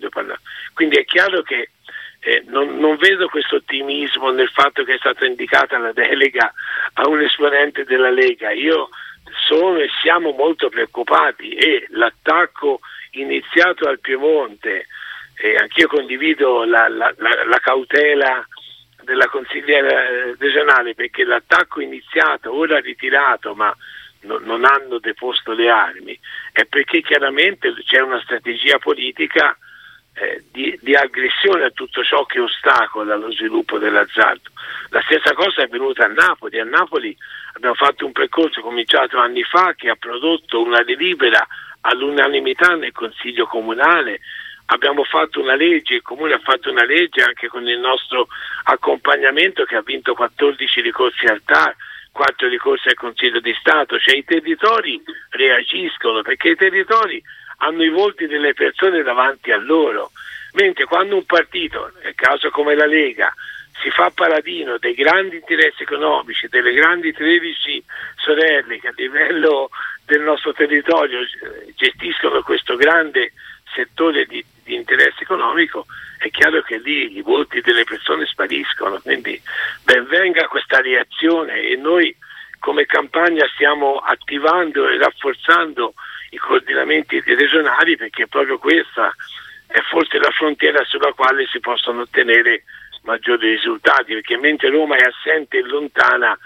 Quindi 0.73 0.97
è 0.97 1.05
chiaro 1.05 1.41
che 1.41 1.69
eh, 2.19 2.43
non, 2.45 2.77
non, 2.77 2.95
vedo 2.97 3.27
questo 3.27 3.55
ottimismo 3.55 4.29
nel 4.29 4.49
fatto 4.49 4.83
che 4.83 4.93
è 4.93 4.97
stata 4.97 5.25
indicata 5.25 5.79
la 5.79 5.91
delega 5.91 6.53
a 6.93 7.07
un 7.07 7.21
esponente 7.21 7.85
della 7.85 8.11
Lega. 8.11 8.51
Io 8.51 8.89
sono 9.47 9.79
e 9.79 9.89
siamo 10.01 10.31
molto 10.31 10.69
preoccupati 10.69 11.55
e 11.55 11.87
l'attacco 11.89 12.79
iniziato 13.13 13.87
al 13.87 13.99
Piemonte, 13.99 14.87
e 15.35 15.55
anch'io 15.55 15.87
condivido 15.87 16.63
la, 16.63 16.87
la, 16.87 17.13
la, 17.17 17.45
la 17.45 17.59
cautela 17.59 18.47
della 19.03 19.27
consigliera 19.27 20.07
eh, 20.07 20.35
regionale 20.37 20.93
perché 20.93 21.23
l'attacco 21.23 21.81
iniziato, 21.81 22.55
ora 22.55 22.79
ritirato, 22.79 23.53
ma 23.53 23.75
no, 24.21 24.37
non 24.39 24.63
hanno 24.63 24.99
deposto 24.99 25.53
le 25.53 25.69
armi, 25.69 26.17
è 26.51 26.65
perché 26.65 27.01
chiaramente 27.01 27.73
c'è 27.83 27.99
una 27.99 28.21
strategia 28.21 28.77
politica 28.77 29.57
eh, 30.15 30.43
di, 30.51 30.77
di, 30.81 30.93
aggressione 30.93 31.65
a 31.65 31.71
tutto 31.71 32.03
ciò 32.03 32.23
che 32.25 32.39
ostacola 32.39 33.15
lo 33.15 33.31
sviluppo 33.31 33.79
dell'azzardo. 33.79 34.51
La 34.89 35.01
stessa 35.01 35.33
cosa 35.33 35.61
è 35.61 35.65
avvenuta 35.65 36.05
a 36.05 36.07
Napoli. 36.07 36.59
A 36.59 36.65
Napoli 36.65 37.17
abbiamo 37.53 37.75
fatto 37.75 38.05
un 38.05 38.11
percorso 38.11 38.61
cominciato 38.61 39.17
anni 39.17 39.43
fa 39.43 39.73
che 39.75 39.89
ha 39.89 39.95
prodotto 39.95 40.61
una 40.61 40.83
delibera 40.83 41.45
all'unanimità 41.83 42.75
nel 42.75 42.91
Consiglio 42.91 43.45
Comunale. 43.45 44.19
Abbiamo 44.67 45.03
fatto 45.03 45.41
una 45.41 45.55
legge, 45.55 45.95
il 45.95 46.01
Comune 46.01 46.33
ha 46.33 46.39
fatto 46.39 46.69
una 46.69 46.85
legge 46.85 47.21
anche 47.21 47.47
con 47.47 47.67
il 47.67 47.79
nostro 47.79 48.27
accompagnamento 48.63 49.63
che 49.65 49.75
ha 49.75 49.81
vinto 49.81 50.13
14 50.13 50.81
ricorsi 50.81 51.25
al 51.25 51.41
TAR, 51.43 51.75
4 52.11 52.47
ricorsi 52.47 52.87
al 52.87 52.95
Consiglio 52.95 53.39
di 53.39 53.53
Stato, 53.59 53.99
cioè 53.99 54.15
i 54.15 54.23
territori 54.23 55.01
reagiscono 55.29 56.21
perché 56.21 56.49
i 56.49 56.55
territori 56.55 57.21
hanno 57.57 57.83
i 57.83 57.89
volti 57.89 58.27
delle 58.27 58.53
persone 58.53 59.03
davanti 59.03 59.51
a 59.51 59.57
loro, 59.57 60.11
mentre 60.53 60.85
quando 60.85 61.15
un 61.15 61.25
partito, 61.25 61.91
nel 62.01 62.15
caso 62.15 62.49
come 62.49 62.75
la 62.75 62.85
Lega, 62.85 63.33
si 63.81 63.89
fa 63.89 64.11
paladino 64.11 64.77
dei 64.77 64.93
grandi 64.93 65.35
interessi 65.35 65.83
economici, 65.83 66.47
delle 66.47 66.73
grandi 66.73 67.11
13 67.11 67.83
sorelle 68.15 68.79
che 68.79 68.87
a 68.87 68.93
livello 68.95 69.69
del 70.05 70.21
nostro 70.21 70.53
territorio 70.53 71.19
gestiscono 71.75 72.41
questo 72.43 72.75
grande 72.75 73.33
settore 73.73 74.25
di, 74.25 74.43
di 74.63 74.75
interesse 74.75 75.23
economico, 75.23 75.85
è 76.17 76.29
chiaro 76.29 76.61
che 76.61 76.77
lì 76.77 77.17
i 77.17 77.21
volti 77.21 77.61
delle 77.61 77.83
persone 77.83 78.25
spariscono, 78.25 78.99
quindi 78.99 79.41
ben 79.83 80.05
venga 80.05 80.47
questa 80.47 80.79
reazione 80.81 81.61
e 81.61 81.75
noi 81.75 82.15
come 82.59 82.85
campagna 82.85 83.45
stiamo 83.53 83.97
attivando 83.97 84.87
e 84.87 84.97
rafforzando 84.97 85.93
i 86.29 86.37
coordinamenti 86.37 87.21
regionali 87.21 87.97
perché 87.97 88.27
proprio 88.27 88.57
questa 88.57 89.13
è 89.67 89.81
forse 89.89 90.17
la 90.17 90.31
frontiera 90.31 90.83
sulla 90.85 91.11
quale 91.13 91.45
si 91.47 91.59
possono 91.59 92.01
ottenere 92.01 92.63
maggiori 93.03 93.49
risultati, 93.49 94.13
perché 94.13 94.37
mentre 94.37 94.69
Roma 94.69 94.95
è 94.95 95.03
assente 95.03 95.57
e 95.57 95.63
lontana 95.63 96.37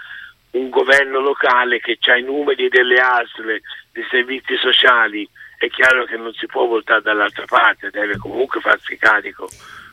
un 0.52 0.70
governo 0.70 1.20
locale 1.20 1.80
che 1.80 1.98
ha 2.10 2.16
i 2.16 2.22
numeri 2.22 2.68
delle 2.68 2.98
ASL, 3.00 3.60
dei 3.92 4.04
servizi 4.10 4.56
sociali, 4.56 5.28
è 5.58 5.68
chiaro 5.68 6.04
che 6.04 6.16
non 6.16 6.32
si 6.34 6.46
può 6.46 6.66
voltare 6.66 7.02
dall'altra 7.02 7.44
parte, 7.46 7.90
deve 7.90 8.16
comunque 8.16 8.60
farsi 8.60 8.96
carico. 8.96 9.48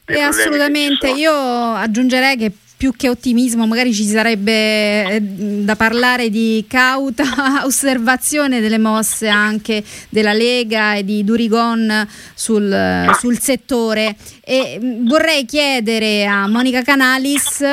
E 0.05 0.21
assolutamente, 0.21 1.09
io 1.09 1.33
aggiungerei 1.33 2.37
che 2.37 2.51
più 2.77 2.93
che 2.95 3.09
ottimismo, 3.09 3.65
magari 3.65 3.93
ci 3.93 4.05
sarebbe 4.05 5.15
eh, 5.15 5.21
da 5.21 5.75
parlare 5.75 6.29
di 6.29 6.65
cauta 6.67 7.63
osservazione 7.63 8.59
delle 8.59 8.77
mosse 8.77 9.27
anche 9.27 9.83
della 10.09 10.33
Lega 10.33 10.95
e 10.95 11.05
di 11.05 11.23
Durigon 11.23 12.07
sul, 12.33 13.11
sul 13.17 13.39
settore. 13.39 14.15
E 14.41 14.79
mm, 14.81 15.07
vorrei 15.07 15.45
chiedere 15.45 16.25
a 16.25 16.47
Monica 16.47 16.81
Canalis 16.81 17.63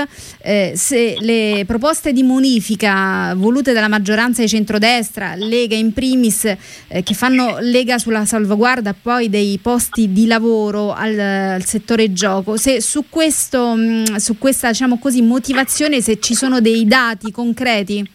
eh, 0.43 0.73
se 0.77 1.17
le 1.21 1.65
proposte 1.67 2.13
di 2.13 2.23
modifica 2.23 3.35
volute 3.35 3.73
dalla 3.73 3.89
maggioranza 3.89 4.43
di 4.43 4.49
centrodestra, 4.49 5.35
Lega 5.35 5.75
in 5.75 5.93
primis, 5.93 6.45
eh, 6.45 7.03
che 7.03 7.15
fanno 7.15 7.59
Lega 7.61 7.99
sulla 7.99 8.25
salvaguardia 8.25 8.95
poi 9.01 9.29
dei 9.29 9.59
posti 9.61 10.13
di 10.13 10.27
lavoro 10.27 10.93
al, 10.93 11.19
al 11.19 11.65
settore 11.65 12.13
gioco, 12.13 12.57
se 12.57 12.81
su, 12.81 13.05
questo, 13.09 13.75
mh, 13.75 13.81
mm, 14.11 14.15
su 14.17 14.39
questa 14.39 14.69
diciamo 14.69 14.92
così, 14.99 15.23
motivazione 15.23 16.01
se 16.01 16.21
ci 16.21 16.35
sono 16.35 16.61
dei 16.61 16.87
dati 16.87 17.31
concreti. 17.31 18.11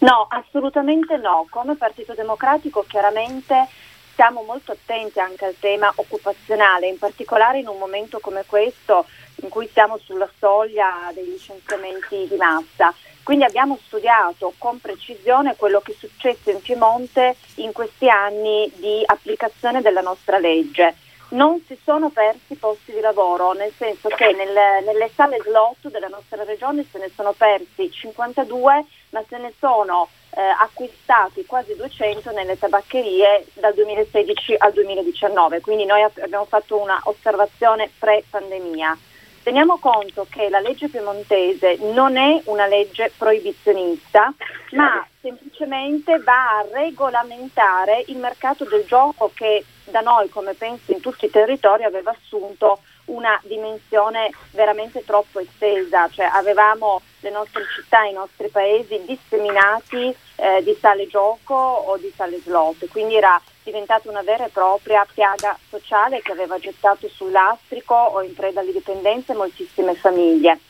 No, 0.00 0.26
assolutamente 0.28 1.16
no. 1.16 1.46
Come 1.50 1.74
Partito 1.76 2.14
Democratico 2.14 2.84
chiaramente 2.88 3.68
siamo 4.14 4.42
molto 4.42 4.72
attenti 4.72 5.18
anche 5.18 5.44
al 5.44 5.56
tema 5.58 5.92
occupazionale, 5.94 6.88
in 6.88 6.98
particolare 6.98 7.58
in 7.58 7.66
un 7.66 7.78
momento 7.78 8.18
come 8.20 8.44
questo 8.46 9.06
in 9.42 9.48
cui 9.48 9.68
siamo 9.72 9.98
sulla 9.98 10.28
soglia 10.38 11.10
dei 11.12 11.24
licenziamenti 11.24 12.26
di 12.28 12.36
massa. 12.36 12.94
Quindi 13.22 13.44
abbiamo 13.44 13.78
studiato 13.86 14.52
con 14.58 14.78
precisione 14.78 15.56
quello 15.56 15.80
che 15.80 15.92
è 15.92 15.96
successo 15.98 16.50
in 16.50 16.60
Piemonte 16.60 17.36
in 17.56 17.72
questi 17.72 18.08
anni 18.08 18.70
di 18.76 19.02
applicazione 19.04 19.80
della 19.80 20.02
nostra 20.02 20.38
legge. 20.38 20.94
Non 21.34 21.60
si 21.66 21.76
sono 21.82 22.10
persi 22.10 22.54
posti 22.54 22.92
di 22.92 23.00
lavoro, 23.00 23.54
nel 23.54 23.72
senso 23.76 24.08
che 24.08 24.32
nel, 24.32 24.84
nelle 24.84 25.10
sale 25.12 25.38
slot 25.42 25.90
della 25.90 26.06
nostra 26.06 26.44
regione 26.44 26.86
se 26.88 26.98
ne 26.98 27.10
sono 27.12 27.32
persi 27.32 27.90
52, 27.90 28.84
ma 29.10 29.24
se 29.28 29.38
ne 29.38 29.52
sono 29.58 30.08
eh, 30.30 30.40
acquistati 30.40 31.44
quasi 31.44 31.74
200 31.74 32.30
nelle 32.30 32.56
tabaccherie 32.56 33.46
dal 33.54 33.74
2016 33.74 34.54
al 34.58 34.72
2019. 34.74 35.60
Quindi 35.60 35.84
noi 35.84 36.02
abbiamo 36.02 36.44
fatto 36.44 36.80
una 36.80 37.00
osservazione 37.02 37.90
pre-pandemia. 37.98 38.96
Teniamo 39.44 39.76
conto 39.76 40.26
che 40.30 40.48
la 40.48 40.58
legge 40.58 40.88
piemontese 40.88 41.76
non 41.92 42.16
è 42.16 42.40
una 42.46 42.66
legge 42.66 43.12
proibizionista, 43.14 44.32
ma 44.70 45.06
semplicemente 45.20 46.18
va 46.20 46.60
a 46.60 46.66
regolamentare 46.72 48.04
il 48.06 48.16
mercato 48.16 48.64
del 48.64 48.86
gioco 48.86 49.30
che 49.34 49.62
da 49.84 50.00
noi, 50.00 50.30
come 50.30 50.54
penso 50.54 50.92
in 50.92 51.00
tutti 51.00 51.26
i 51.26 51.30
territori, 51.30 51.84
aveva 51.84 52.16
assunto 52.18 52.78
una 53.06 53.38
dimensione 53.44 54.30
veramente 54.52 55.04
troppo 55.04 55.40
estesa, 55.40 56.08
cioè 56.08 56.24
avevamo 56.24 57.02
le 57.20 57.28
nostre 57.28 57.64
città, 57.74 58.04
i 58.04 58.14
nostri 58.14 58.48
paesi 58.48 58.98
disseminati 59.04 60.16
eh, 60.36 60.62
di 60.62 60.74
sale 60.80 61.06
gioco 61.06 61.54
o 61.54 61.98
di 61.98 62.10
sale 62.16 62.38
slot, 62.38 62.88
quindi 62.88 63.16
era 63.16 63.38
diventata 63.64 64.08
una 64.08 64.22
vera 64.22 64.44
e 64.44 64.50
propria 64.50 65.06
piaga 65.12 65.58
sociale 65.68 66.20
che 66.22 66.32
aveva 66.32 66.58
gettato 66.58 67.08
sul 67.08 67.32
lastrico 67.32 67.94
o 67.94 68.22
in 68.22 68.34
preda 68.34 68.60
alle 68.60 68.72
dipendenze 68.72 69.34
moltissime 69.34 69.94
famiglie. 69.94 70.60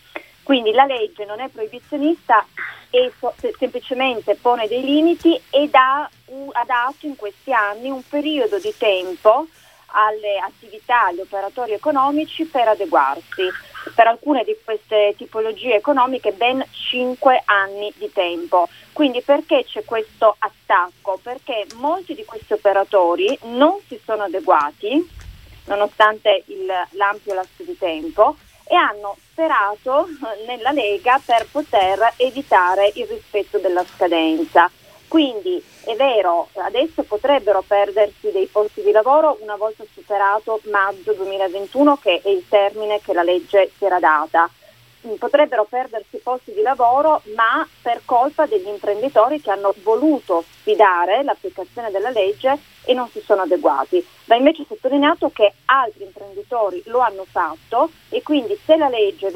Quindi 0.42 0.72
la 0.72 0.84
legge 0.84 1.24
non 1.24 1.40
è 1.40 1.48
proibizionista 1.48 2.46
e 2.90 3.12
so, 3.18 3.34
semplicemente 3.58 4.36
pone 4.36 4.68
dei 4.68 4.84
limiti 4.84 5.38
ed 5.50 5.74
ha 5.74 6.08
dato 6.64 7.06
in 7.06 7.16
questi 7.16 7.52
anni 7.52 7.90
un 7.90 8.02
periodo 8.08 8.58
di 8.58 8.72
tempo 8.76 9.46
alle 9.86 10.38
attività, 10.38 11.06
agli 11.06 11.20
operatori 11.20 11.72
economici 11.72 12.44
per 12.44 12.68
adeguarsi. 12.68 13.48
Per 13.92 14.06
alcune 14.06 14.44
di 14.44 14.56
queste 14.64 15.14
tipologie 15.16 15.74
economiche 15.74 16.32
ben 16.32 16.64
5 16.70 17.42
anni 17.44 17.92
di 17.96 18.10
tempo. 18.12 18.68
Quindi 18.92 19.20
perché 19.22 19.64
c'è 19.64 19.84
questo 19.84 20.36
attacco? 20.38 21.18
Perché 21.22 21.66
molti 21.74 22.14
di 22.14 22.24
questi 22.24 22.52
operatori 22.52 23.36
non 23.42 23.78
si 23.86 24.00
sono 24.04 24.22
adeguati, 24.24 25.06
nonostante 25.66 26.44
il, 26.46 26.66
l'ampio 26.90 27.34
lasso 27.34 27.62
di 27.64 27.76
tempo, 27.76 28.36
e 28.66 28.74
hanno 28.74 29.16
sperato 29.30 30.08
nella 30.46 30.72
Lega 30.72 31.20
per 31.24 31.46
poter 31.50 32.14
evitare 32.16 32.90
il 32.94 33.06
rispetto 33.06 33.58
della 33.58 33.84
scadenza. 33.84 34.70
Quindi 35.08 35.62
è 35.84 35.94
vero, 35.94 36.48
adesso 36.54 37.02
potrebbero 37.02 37.62
perdersi 37.66 38.30
dei 38.32 38.46
posti 38.46 38.82
di 38.82 38.90
lavoro 38.90 39.38
una 39.40 39.56
volta 39.56 39.84
superato 39.92 40.60
maggio 40.70 41.12
2021, 41.12 41.96
che 41.98 42.20
è 42.22 42.28
il 42.28 42.44
termine 42.48 43.00
che 43.00 43.12
la 43.12 43.22
legge 43.22 43.70
si 43.76 43.84
era 43.84 43.98
data. 43.98 44.48
Potrebbero 45.18 45.64
perdersi 45.64 46.16
posti 46.16 46.52
di 46.52 46.62
lavoro, 46.62 47.20
ma 47.36 47.66
per 47.82 48.00
colpa 48.06 48.46
degli 48.46 48.66
imprenditori 48.66 49.40
che 49.40 49.50
hanno 49.50 49.74
voluto 49.82 50.42
sfidare 50.60 51.22
l'applicazione 51.22 51.90
della 51.90 52.10
legge 52.10 52.58
e 52.84 52.94
non 52.94 53.08
si 53.08 53.20
sono 53.20 53.42
adeguati. 53.42 54.04
Va 54.26 54.36
invece 54.36 54.64
sottolineato 54.66 55.30
che 55.30 55.52
altri 55.66 56.04
imprenditori 56.04 56.82
lo 56.86 57.00
hanno 57.00 57.26
fatto 57.30 57.90
e 58.08 58.22
quindi 58.22 58.58
se 58.64 58.76
la 58.76 58.88
legge, 58.88 59.30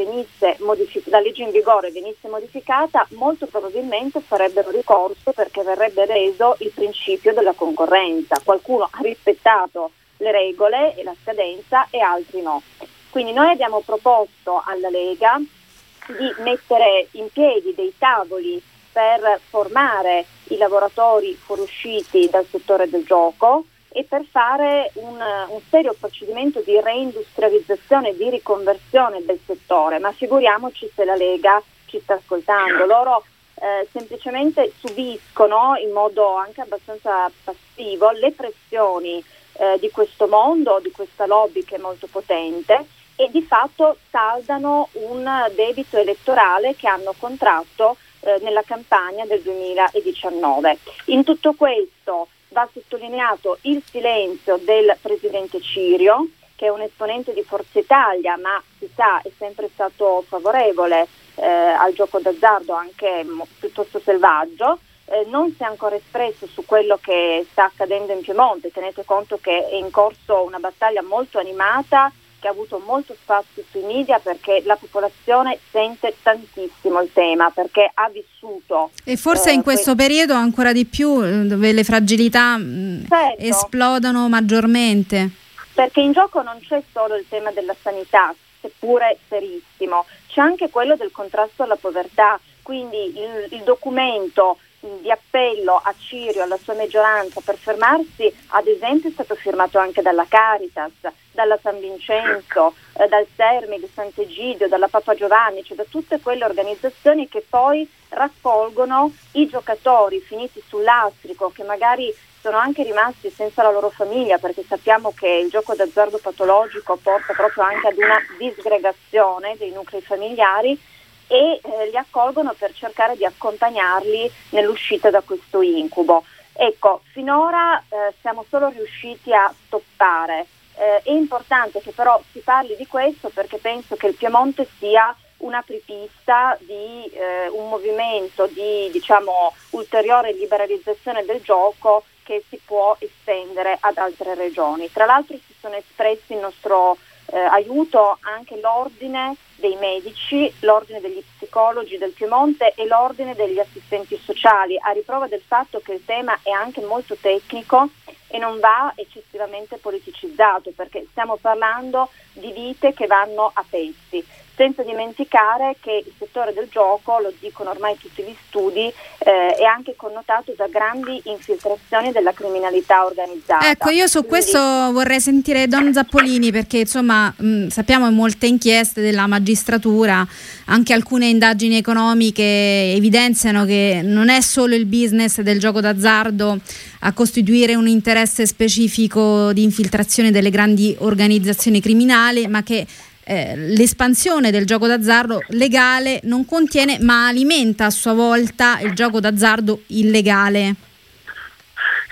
modific- 0.60 1.08
la 1.08 1.20
legge 1.20 1.42
in 1.42 1.50
vigore 1.50 1.90
venisse 1.90 2.28
modificata, 2.28 3.06
molto 3.10 3.46
probabilmente 3.46 4.20
farebbero 4.20 4.70
ricorso 4.70 5.32
perché 5.32 5.62
verrebbe 5.62 6.06
reso 6.06 6.56
il 6.60 6.70
principio 6.74 7.32
della 7.32 7.52
concorrenza. 7.52 8.40
Qualcuno 8.44 8.88
ha 8.90 8.98
rispettato 9.00 9.92
le 10.18 10.32
regole 10.32 10.94
e 10.96 11.02
la 11.02 11.14
scadenza 11.22 11.86
e 11.90 12.00
altri 12.00 12.42
no. 12.42 12.62
Quindi 13.10 13.32
noi 13.32 13.50
abbiamo 13.50 13.80
proposto 13.80 14.62
alla 14.64 14.90
Lega 14.90 15.38
di 15.38 16.42
mettere 16.42 17.08
in 17.12 17.28
piedi 17.30 17.74
dei 17.74 17.92
tavoli 17.98 18.62
per 18.98 19.38
formare 19.48 20.24
i 20.48 20.56
lavoratori 20.56 21.32
fuoriusciti 21.34 22.28
dal 22.28 22.44
settore 22.50 22.88
del 22.88 23.04
gioco 23.04 23.66
e 23.90 24.02
per 24.02 24.24
fare 24.28 24.90
un, 24.94 25.20
un 25.48 25.60
serio 25.70 25.94
procedimento 25.96 26.60
di 26.62 26.80
reindustrializzazione 26.80 28.08
e 28.08 28.16
di 28.16 28.28
riconversione 28.28 29.24
del 29.24 29.38
settore, 29.46 30.00
ma 30.00 30.10
figuriamoci 30.10 30.90
se 30.92 31.04
la 31.04 31.14
Lega 31.14 31.62
ci 31.86 32.00
sta 32.00 32.14
ascoltando. 32.14 32.86
Loro 32.86 33.22
eh, 33.54 33.86
semplicemente 33.92 34.72
subiscono 34.84 35.76
in 35.80 35.92
modo 35.92 36.34
anche 36.34 36.60
abbastanza 36.60 37.30
passivo 37.44 38.10
le 38.10 38.32
pressioni 38.32 39.22
eh, 39.52 39.78
di 39.78 39.92
questo 39.92 40.26
mondo, 40.26 40.80
di 40.82 40.90
questa 40.90 41.24
lobby 41.24 41.62
che 41.62 41.76
è 41.76 41.78
molto 41.78 42.08
potente 42.10 42.84
e 43.14 43.28
di 43.30 43.42
fatto 43.42 43.96
saldano 44.10 44.88
un 44.92 45.24
debito 45.54 45.98
elettorale 45.98 46.74
che 46.74 46.88
hanno 46.88 47.14
contratto 47.16 47.96
eh, 48.28 48.38
nella 48.42 48.62
campagna 48.62 49.24
del 49.24 49.40
2019. 49.40 50.78
In 51.06 51.24
tutto 51.24 51.54
questo 51.54 52.28
va 52.48 52.68
sottolineato 52.72 53.58
il 53.62 53.82
silenzio 53.88 54.58
del 54.58 54.96
presidente 55.00 55.60
Cirio, 55.60 56.28
che 56.54 56.66
è 56.66 56.70
un 56.70 56.80
esponente 56.80 57.32
di 57.32 57.42
Forza 57.42 57.78
Italia, 57.78 58.36
ma 58.36 58.62
si 58.78 58.88
sa 58.94 59.20
è 59.22 59.30
sempre 59.36 59.70
stato 59.72 60.24
favorevole 60.26 61.06
eh, 61.36 61.46
al 61.46 61.92
gioco 61.94 62.18
d'azzardo 62.18 62.72
anche 62.72 63.24
mo- 63.24 63.46
piuttosto 63.58 64.00
selvaggio. 64.00 64.78
Eh, 65.06 65.24
non 65.28 65.54
si 65.56 65.62
è 65.62 65.66
ancora 65.66 65.94
espresso 65.96 66.46
su 66.46 66.66
quello 66.66 66.98
che 67.00 67.46
sta 67.50 67.64
accadendo 67.64 68.12
in 68.12 68.20
Piemonte, 68.20 68.70
tenete 68.70 69.04
conto 69.06 69.38
che 69.40 69.66
è 69.68 69.74
in 69.74 69.90
corso 69.90 70.44
una 70.44 70.58
battaglia 70.58 71.02
molto 71.02 71.38
animata 71.38 72.12
che 72.40 72.48
ha 72.48 72.50
avuto 72.50 72.80
molto 72.84 73.14
spazio 73.20 73.62
sui 73.70 73.82
media 73.82 74.18
perché 74.18 74.62
la 74.64 74.76
popolazione 74.76 75.58
sente 75.70 76.14
tantissimo 76.22 77.00
il 77.00 77.10
tema, 77.12 77.50
perché 77.50 77.90
ha 77.92 78.08
vissuto. 78.08 78.90
E 79.04 79.16
forse 79.16 79.50
eh, 79.50 79.54
in 79.54 79.62
questo 79.62 79.94
que- 79.94 80.04
periodo 80.04 80.34
ancora 80.34 80.72
di 80.72 80.84
più, 80.84 81.22
eh, 81.22 81.46
dove 81.46 81.72
le 81.72 81.84
fragilità 81.84 82.56
mm, 82.56 83.04
certo. 83.08 83.42
esplodono 83.42 84.28
maggiormente. 84.28 85.30
Perché 85.74 86.00
in 86.00 86.12
gioco 86.12 86.42
non 86.42 86.58
c'è 86.60 86.82
solo 86.92 87.14
il 87.16 87.26
tema 87.28 87.50
della 87.52 87.74
sanità, 87.80 88.34
seppure 88.60 89.18
serissimo, 89.28 90.06
c'è 90.28 90.40
anche 90.40 90.70
quello 90.70 90.96
del 90.96 91.10
contrasto 91.12 91.62
alla 91.62 91.76
povertà. 91.76 92.38
Quindi 92.62 93.16
il, 93.16 93.48
il 93.50 93.62
documento 93.64 94.58
di 95.00 95.10
appello 95.10 95.80
a 95.82 95.94
Cirio, 95.98 96.42
alla 96.42 96.58
sua 96.58 96.74
maggioranza, 96.74 97.40
per 97.40 97.56
fermarsi, 97.56 98.32
ad 98.48 98.66
esempio 98.66 99.08
è 99.08 99.12
stato 99.12 99.34
firmato 99.34 99.78
anche 99.78 100.02
dalla 100.02 100.26
Caritas, 100.28 100.92
dalla 101.32 101.58
San 101.62 101.78
Vincenzo, 101.78 102.74
eh, 102.94 103.06
dal 103.08 103.26
Sermig, 103.36 103.88
Sant'Egidio, 103.92 104.68
dalla 104.68 104.88
Papa 104.88 105.14
Giovanni, 105.14 105.62
cioè 105.64 105.76
da 105.76 105.84
tutte 105.88 106.20
quelle 106.20 106.44
organizzazioni 106.44 107.28
che 107.28 107.44
poi 107.48 107.88
raccolgono 108.10 109.12
i 109.32 109.46
giocatori 109.46 110.20
finiti 110.20 110.62
sull'astrico 110.66 111.50
che 111.50 111.62
magari 111.62 112.12
sono 112.40 112.56
anche 112.56 112.82
rimasti 112.82 113.30
senza 113.30 113.62
la 113.62 113.70
loro 113.70 113.90
famiglia 113.90 114.38
perché 114.38 114.64
sappiamo 114.66 115.12
che 115.12 115.28
il 115.28 115.50
gioco 115.50 115.74
d'azzardo 115.74 116.18
patologico 116.18 116.96
porta 116.96 117.32
proprio 117.34 117.64
anche 117.64 117.88
ad 117.88 117.96
una 117.96 118.18
disgregazione 118.38 119.56
dei 119.58 119.72
nuclei 119.72 120.00
familiari 120.00 120.78
e 121.28 121.60
eh, 121.62 121.90
li 121.90 121.96
accolgono 121.96 122.54
per 122.58 122.72
cercare 122.74 123.16
di 123.16 123.24
accompagnarli 123.24 124.30
nell'uscita 124.50 125.10
da 125.10 125.20
questo 125.20 125.62
incubo. 125.62 126.24
Ecco, 126.52 127.02
finora 127.12 127.78
eh, 127.78 128.14
siamo 128.20 128.44
solo 128.48 128.68
riusciti 128.68 129.32
a 129.32 129.52
stoppare. 129.66 130.46
Eh, 130.76 131.02
è 131.04 131.10
importante 131.10 131.80
che 131.80 131.92
però 131.92 132.20
si 132.32 132.40
parli 132.40 132.74
di 132.76 132.86
questo 132.86 133.28
perché 133.28 133.58
penso 133.58 133.94
che 133.94 134.08
il 134.08 134.14
Piemonte 134.14 134.66
sia 134.78 135.14
un'apripista 135.38 136.58
di 136.60 137.04
eh, 137.12 137.48
un 137.50 137.68
movimento 137.68 138.46
di 138.46 138.88
diciamo, 138.90 139.52
ulteriore 139.70 140.32
liberalizzazione 140.32 141.24
del 141.24 141.40
gioco 141.42 142.04
che 142.24 142.42
si 142.48 142.60
può 142.64 142.96
estendere 142.98 143.76
ad 143.80 143.96
altre 143.96 144.34
regioni. 144.34 144.90
Tra 144.92 145.06
l'altro 145.06 145.36
si 145.36 145.54
sono 145.60 145.76
espressi 145.76 146.32
il 146.32 146.40
nostro 146.40 146.98
eh, 147.32 147.38
aiuto 147.38 148.18
anche 148.20 148.58
l'ordine 148.60 149.36
dei 149.56 149.76
medici, 149.76 150.52
l'ordine 150.60 151.00
degli 151.00 151.22
psicologi 151.36 151.98
del 151.98 152.12
Piemonte 152.12 152.72
e 152.74 152.86
l'ordine 152.86 153.34
degli 153.34 153.58
assistenti 153.58 154.16
sociali, 154.16 154.78
a 154.80 154.90
riprova 154.90 155.26
del 155.26 155.42
fatto 155.44 155.80
che 155.80 155.94
il 155.94 156.04
tema 156.04 156.38
è 156.42 156.50
anche 156.50 156.80
molto 156.80 157.16
tecnico 157.20 157.90
e 158.28 158.38
non 158.38 158.60
va 158.60 158.92
eccessivamente 158.94 159.78
politicizzato, 159.78 160.72
perché 160.76 161.06
stiamo 161.10 161.36
parlando 161.36 162.10
di 162.32 162.52
vite 162.52 162.92
che 162.94 163.06
vanno 163.06 163.50
a 163.52 163.64
pezzi 163.68 164.24
senza 164.58 164.82
dimenticare 164.82 165.76
che 165.80 166.02
il 166.04 166.12
settore 166.18 166.52
del 166.52 166.66
gioco, 166.68 167.20
lo 167.20 167.32
dicono 167.38 167.70
ormai 167.70 167.96
tutti 167.96 168.22
gli 168.22 168.34
studi, 168.48 168.92
eh, 169.18 169.54
è 169.56 169.62
anche 169.62 169.94
connotato 169.96 170.52
da 170.56 170.66
grandi 170.66 171.20
infiltrazioni 171.26 172.10
della 172.10 172.32
criminalità 172.32 173.06
organizzata. 173.06 173.70
Ecco, 173.70 173.90
io 173.90 174.08
su 174.08 174.24
Quindi... 174.24 174.28
questo 174.28 174.58
vorrei 174.58 175.20
sentire 175.20 175.68
Don 175.68 175.92
Zappolini 175.92 176.50
perché 176.50 176.78
insomma 176.78 177.32
mh, 177.34 177.68
sappiamo 177.68 178.10
molte 178.10 178.46
inchieste 178.46 179.00
della 179.00 179.28
magistratura, 179.28 180.26
anche 180.66 180.92
alcune 180.92 181.26
indagini 181.26 181.76
economiche 181.76 182.42
evidenziano 182.42 183.64
che 183.64 184.00
non 184.02 184.28
è 184.28 184.40
solo 184.40 184.74
il 184.74 184.86
business 184.86 185.40
del 185.40 185.60
gioco 185.60 185.80
d'azzardo 185.80 186.58
a 187.00 187.12
costituire 187.12 187.76
un 187.76 187.86
interesse 187.86 188.44
specifico 188.44 189.52
di 189.52 189.62
infiltrazione 189.62 190.32
delle 190.32 190.50
grandi 190.50 190.96
organizzazioni 190.98 191.80
criminali, 191.80 192.48
ma 192.48 192.64
che 192.64 192.84
eh, 193.28 193.54
l'espansione 193.56 194.50
del 194.50 194.64
gioco 194.64 194.86
d'azzardo 194.86 195.42
legale 195.48 196.20
non 196.22 196.46
contiene 196.46 196.96
ma 196.98 197.26
alimenta 197.26 197.84
a 197.84 197.90
sua 197.90 198.14
volta 198.14 198.80
il 198.80 198.94
gioco 198.94 199.20
d'azzardo 199.20 199.82
illegale. 199.88 200.74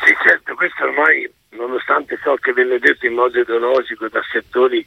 Sì, 0.05 0.15
certo, 0.23 0.55
questo 0.55 0.85
ormai, 0.85 1.27
nonostante 1.51 2.19
ciò 2.23 2.35
che 2.35 2.53
viene 2.53 2.79
detto 2.79 3.07
in 3.07 3.15
modo 3.15 3.41
ideologico 3.41 4.09
da 4.09 4.21
settori 4.31 4.87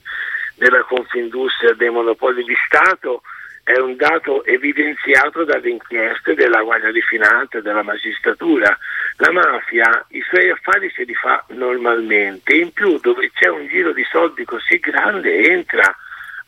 della 0.53 0.83
Confindustria 0.83 1.73
dei 1.73 1.89
monopoli 1.89 2.43
di 2.43 2.55
Stato, 2.67 3.23
è 3.63 3.79
un 3.79 3.95
dato 3.95 4.45
evidenziato 4.45 5.43
dalle 5.43 5.69
inchieste 5.69 6.35
della 6.35 6.61
Guardia 6.61 6.91
di 6.91 7.01
Finanza 7.01 7.57
e 7.57 7.61
della 7.61 7.83
magistratura. 7.83 8.77
La 9.17 9.31
mafia 9.31 10.05
i 10.09 10.23
suoi 10.29 10.51
affari 10.51 10.91
se 10.95 11.03
li 11.03 11.15
fa 11.15 11.43
normalmente, 11.49 12.55
in 12.55 12.71
più 12.71 12.99
dove 12.99 13.31
c'è 13.33 13.49
un 13.49 13.67
giro 13.67 13.93
di 13.93 14.05
soldi 14.11 14.45
così 14.45 14.79
grande 14.79 15.51
entra 15.51 15.95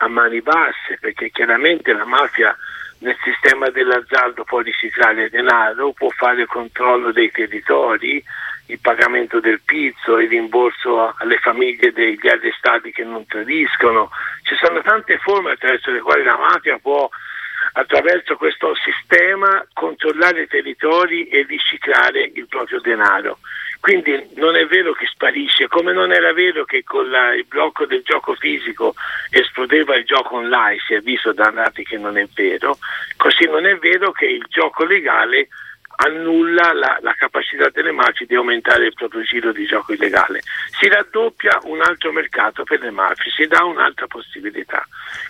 a 0.02 0.08
mani 0.08 0.42
basse, 0.42 0.98
perché 1.00 1.30
chiaramente 1.30 1.94
la 1.94 2.06
mafia 2.06 2.56
nel 3.00 3.18
sistema 3.24 3.70
dell'azzardo 3.70 4.44
può 4.44 4.60
riciclare 4.60 5.30
denaro, 5.30 5.92
può 5.92 6.10
fare 6.10 6.42
il 6.42 6.48
controllo 6.48 7.12
dei 7.12 7.32
territori, 7.32 8.24
il 8.68 8.80
pagamento 8.80 9.40
del 9.40 9.62
pizzo, 9.64 10.20
il 10.20 10.30
rimborso 10.30 11.14
alle 11.18 11.38
famiglie 11.38 11.92
degli 11.92 12.28
arrestati 12.28 12.92
che 12.92 13.04
non 13.04 13.26
tradiscono. 13.26 14.10
Ci 14.44 14.56
sono 14.56 14.82
tante 14.82 15.18
forme 15.20 15.52
attraverso 15.52 15.92
le 15.92 16.00
quali 16.00 16.24
la 16.24 16.38
mafia 16.38 16.80
può 16.80 17.10
attraverso 17.74 18.36
questo 18.38 18.74
sistema 18.76 19.66
controllare 19.74 20.44
i 20.44 20.48
territori 20.48 21.28
e 21.28 21.46
riciclare 21.48 22.32
il 22.34 22.48
proprio 22.48 22.80
denaro. 22.82 23.40
Quindi 23.82 24.30
non 24.36 24.56
è 24.56 24.68
vero 24.68 24.94
che 24.94 25.08
sparisce, 25.08 25.68
come 25.68 25.92
non 25.92 26.14
era 26.14 26.32
vero 26.34 26.66
che 26.66 26.84
con 26.84 27.10
la, 27.10 27.34
il 27.34 27.46
blocco 27.46 27.88
del 27.88 28.04
gioco 28.04 28.36
fisico 28.36 28.94
esplodeva 29.32 29.96
il 29.96 30.06
gioco 30.06 30.36
online, 30.36 30.78
si 30.86 30.94
è 30.94 31.00
visto 31.00 31.34
da 31.34 31.50
dati 31.50 31.84
che 31.84 31.98
non 31.98 32.16
è 32.16 32.28
vero, 32.32 32.78
così 33.18 33.46
non 33.46 33.66
è 33.66 33.76
vero 33.78 34.12
che 34.12 34.28
il 34.28 34.46
gioco 34.50 34.86
legale 34.86 35.48
annulla 35.96 36.74
la, 36.74 36.98
la, 37.02 37.14
capacità 37.14 37.70
delle 37.70 37.92
mafie 37.92 38.26
di 38.26 38.36
aumentare 38.36 38.86
il 38.88 38.94
proprio 38.94 39.22
giro 39.22 39.52
di 39.52 39.66
gioco 39.66 39.94
illegale. 39.94 40.42
Si 40.80 40.88
raddoppia 40.88 41.60
un 41.64 41.82
altro 41.82 42.12
mercato 42.12 42.64
per 42.64 42.82
le 42.82 42.92
mafie, 42.92 43.32
si 43.32 43.46
dà 43.46 43.64
un'altra 43.64 44.08
possibilità. 44.08 44.86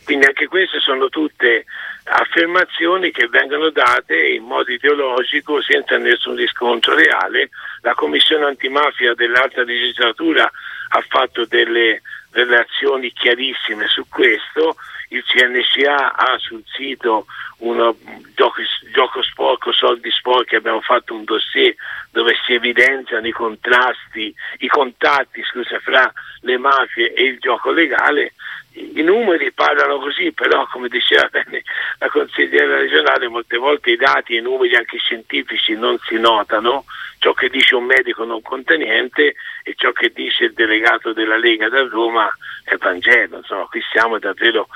Quindi 0.06 0.26
anche 0.26 0.48
queste 0.48 0.80
sono 0.80 1.10
tutte 1.10 1.66
affermazioni 2.04 3.12
che 3.12 3.28
vengono 3.28 3.70
date 3.70 4.16
in 4.28 4.44
modo 4.44 4.72
ideologico 4.72 5.62
senza 5.62 5.98
nessun 5.98 6.36
riscontro 6.36 6.96
reale. 6.96 7.50
La 7.82 7.94
Commissione 7.96 8.46
antimafia 8.46 9.14
dell'altra 9.14 9.64
legislatura 9.64 10.50
ha 10.90 11.06
fatto 11.08 11.46
delle 11.46 12.02
relazioni 12.32 13.12
chiarissime 13.12 13.88
su 13.88 14.06
questo 14.08 14.76
il 15.12 15.24
CNCA 15.24 16.16
ha 16.16 16.38
sul 16.38 16.64
sito 16.66 17.26
uno 17.58 17.96
gioco, 18.34 18.62
gioco 18.94 19.22
sporco, 19.22 19.72
soldi 19.72 20.10
sporchi, 20.10 20.56
abbiamo 20.56 20.82
fatto 20.82 21.14
un 21.14 21.26
dossier 21.26 21.76
dove 22.12 22.36
si 22.46 22.54
evidenziano 22.54 23.28
i 23.28 23.32
contrasti, 23.32 24.34
i 24.60 24.68
contatti 24.68 25.44
scusa, 25.44 25.80
fra 25.80 26.12
le 26.42 26.58
mafie 26.58 27.14
e 27.14 27.24
il 27.24 27.40
gioco 27.40 27.72
legale. 27.72 28.34
I 28.74 29.02
numeri 29.02 29.52
parlano 29.52 30.00
così, 30.00 30.32
però 30.32 30.66
come 30.68 30.88
diceva 30.88 31.28
bene 31.30 31.64
la 31.98 32.10
consigliera 32.10 32.78
regionale, 32.78 33.28
molte 33.28 33.58
volte 33.58 33.92
i 33.92 33.98
dati 33.98 34.36
e 34.36 34.40
i 34.40 34.42
numeri 34.42 34.76
anche 34.76 34.98
scientifici 34.98 35.74
non 35.76 35.98
si 36.06 36.18
notano, 36.18 36.86
ciò 37.20 37.34
che 37.34 37.50
dice 37.50 37.76
un 37.76 37.86
medico 37.86 38.24
non 38.24 38.42
conta 38.42 38.76
niente 38.76 39.36
e 39.64 39.74
ciò 39.76 39.92
che 39.92 40.12
dice 40.14 40.46
il 40.46 40.54
delegato 40.54 41.12
della 41.12 41.38
Lega 41.38 41.68
da 41.68 41.86
Roma 41.88 42.30
è 42.64 42.76
Vangelo, 42.78 43.38
insomma 43.38 43.66
qui 43.66 43.82
siamo 43.92 44.20
davvero 44.20 44.68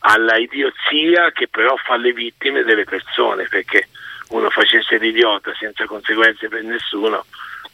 alla 0.00 0.36
idiozia 0.36 1.30
che 1.32 1.48
però 1.48 1.76
fa 1.76 1.96
le 1.96 2.12
vittime 2.12 2.62
delle 2.64 2.84
persone, 2.84 3.46
perché 3.48 3.88
uno 4.30 4.50
facesse 4.50 4.98
l'idiota 4.98 5.54
senza 5.54 5.86
conseguenze 5.86 6.48
per 6.48 6.62
nessuno, 6.62 7.24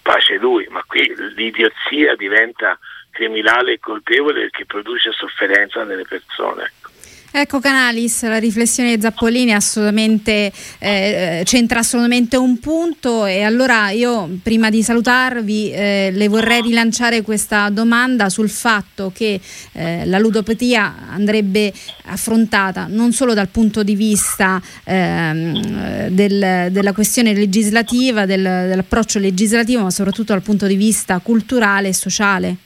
pace 0.03 0.37
lui, 0.37 0.67
ma 0.71 0.83
qui 0.87 1.13
l'idiozia 1.35 2.15
diventa 2.17 2.79
criminale 3.11 3.75
e 3.75 3.79
colpevole 3.79 4.43
perché 4.43 4.65
produce 4.67 5.13
sofferenza 5.13 5.85
nelle 5.85 6.05
persone. 6.05 6.73
Ecco 7.33 7.61
Canalis, 7.61 8.25
la 8.25 8.39
riflessione 8.39 8.97
di 8.97 9.01
Zappolini 9.01 9.55
assolutamente, 9.55 10.51
eh, 10.81 11.43
c'entra 11.45 11.79
assolutamente 11.79 12.37
un 12.37 12.59
punto 12.59 13.25
e 13.25 13.43
allora 13.43 13.91
io 13.91 14.29
prima 14.43 14.69
di 14.69 14.83
salutarvi 14.83 15.71
eh, 15.71 16.11
le 16.13 16.27
vorrei 16.27 16.61
rilanciare 16.61 17.23
questa 17.23 17.69
domanda 17.71 18.29
sul 18.31 18.51
fatto 18.51 19.13
che 19.15 19.41
eh, 19.75 20.05
la 20.07 20.19
ludopatia 20.19 21.07
andrebbe 21.09 21.73
affrontata 22.07 22.87
non 22.89 23.13
solo 23.13 23.33
dal 23.33 23.49
punto 23.49 23.85
di 23.85 23.95
vista 23.95 24.61
ehm, 24.83 26.09
del, 26.09 26.73
della 26.73 26.93
questione 26.93 27.33
legislativa, 27.33 28.27
del, 28.27 28.43
dell'approccio 28.43 29.21
legislativo, 29.21 29.83
ma 29.83 29.91
soprattutto 29.91 30.33
dal 30.33 30.43
punto 30.43 30.67
di 30.67 30.75
vista 30.75 31.21
culturale 31.21 31.89
e 31.89 31.95
sociale. 31.95 32.57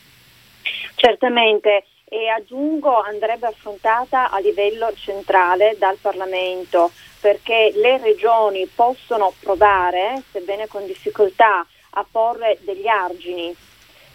Certamente 1.05 1.85
e 2.07 2.29
aggiungo 2.29 2.99
andrebbe 2.99 3.47
affrontata 3.47 4.31
a 4.31 4.39
livello 4.39 4.91
centrale 4.95 5.77
dal 5.77 5.99
Parlamento 6.01 6.93
perché 7.21 7.73
le 7.75 7.99
regioni 7.99 8.67
possono 8.75 9.35
provare, 9.39 10.23
sebbene 10.31 10.67
con 10.67 10.87
difficoltà, 10.87 11.67
a 11.97 12.07
porre 12.11 12.57
degli 12.63 12.87
argini 12.87 13.55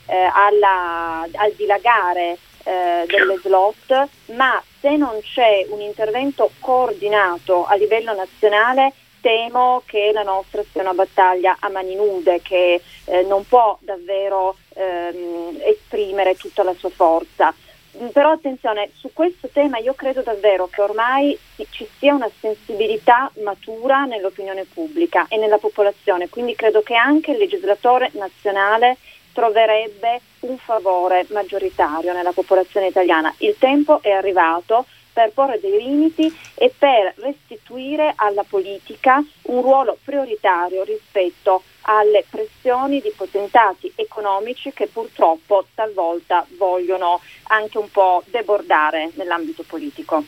eh, 0.07 0.15
alla, 0.33 1.27
al 1.31 1.53
dilagare 1.55 2.39
eh, 2.63 3.05
delle 3.05 3.37
slot, 3.37 4.07
ma 4.33 4.59
se 4.79 4.97
non 4.97 5.19
c'è 5.21 5.67
un 5.69 5.81
intervento 5.81 6.49
coordinato 6.59 7.65
a 7.65 7.75
livello 7.75 8.15
nazionale 8.15 8.93
temo 9.21 9.83
che 9.85 10.11
la 10.13 10.23
nostra 10.23 10.63
sia 10.71 10.81
una 10.81 10.93
battaglia 10.93 11.57
a 11.59 11.69
mani 11.69 11.95
nude 11.95 12.41
che 12.41 12.81
eh, 13.05 13.23
non 13.23 13.45
può 13.47 13.77
davvero 13.81 14.55
ehm, 14.79 15.59
esprimere 15.61 16.35
tutta 16.35 16.63
la 16.63 16.73
sua 16.73 16.89
forza. 16.89 17.53
Mm, 17.97 18.07
però 18.07 18.31
attenzione, 18.31 18.89
su 18.95 19.11
questo 19.13 19.49
tema 19.51 19.77
io 19.79 19.93
credo 19.93 20.21
davvero 20.21 20.67
che 20.67 20.81
ormai 20.81 21.37
ci 21.69 21.87
sia 21.97 22.13
una 22.13 22.29
sensibilità 22.39 23.29
matura 23.43 24.05
nell'opinione 24.05 24.65
pubblica 24.65 25.25
e 25.27 25.37
nella 25.37 25.57
popolazione, 25.57 26.29
quindi 26.29 26.55
credo 26.55 26.81
che 26.81 26.95
anche 26.95 27.31
il 27.31 27.37
legislatore 27.37 28.11
nazionale 28.13 28.97
troverebbe 29.33 30.21
un 30.41 30.57
favore 30.57 31.25
maggioritario 31.29 32.13
nella 32.13 32.31
popolazione 32.31 32.87
italiana. 32.87 33.33
Il 33.39 33.55
tempo 33.57 34.01
è 34.01 34.11
arrivato 34.11 34.85
per 35.19 35.31
porre 35.33 35.59
dei 35.59 35.83
limiti 35.83 36.33
e 36.55 36.73
per 36.77 37.13
restituire 37.17 38.13
alla 38.15 38.45
politica 38.47 39.21
un 39.43 39.61
ruolo 39.61 39.97
prioritario 40.01 40.83
rispetto 40.83 41.63
alle 41.81 42.23
pressioni 42.29 43.01
di 43.01 43.11
potentati 43.15 43.91
economici 43.95 44.71
che 44.71 44.87
purtroppo 44.87 45.65
talvolta 45.75 46.45
vogliono 46.57 47.19
anche 47.49 47.77
un 47.77 47.91
po' 47.91 48.23
debordare 48.27 49.11
nell'ambito 49.15 49.63
politico. 49.67 50.23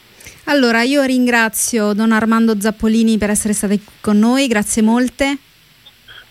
Allora, 0.45 0.81
io 0.81 1.03
ringrazio 1.03 1.93
Don 1.93 2.11
Armando 2.11 2.59
Zappolini 2.59 3.17
per 3.17 3.29
essere 3.29 3.53
stato 3.53 3.75
qui 3.75 3.85
con 4.01 4.19
noi, 4.19 4.47
grazie 4.47 4.81
molte. 4.81 5.37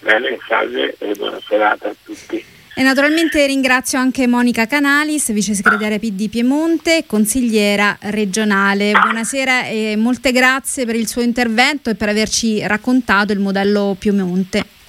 Bene, 0.01 0.39
salve 0.47 0.97
e 0.99 1.15
buona 1.15 1.41
serata 1.47 1.89
a 1.89 1.95
tutti. 2.03 2.45
E 2.73 2.83
naturalmente 2.83 3.45
ringrazio 3.47 3.99
anche 3.99 4.27
Monica 4.27 4.67
Canalis, 4.67 5.33
vice 5.33 5.55
segretaria 5.55 5.99
PD 5.99 6.29
Piemonte, 6.29 7.05
consigliera 7.07 7.97
regionale. 8.01 8.93
Buonasera 8.93 9.67
e 9.67 9.97
molte 9.97 10.33
grazie 10.33 10.87
per 10.87 10.95
il 10.95 11.09
suo 11.09 11.21
intervento 11.21 11.91
e 11.91 11.95
per 11.97 12.09
averci 12.09 12.67
raccontato 12.67 13.33
il 13.33 13.41
modello 13.41 13.97
Piemonte. 13.99 14.80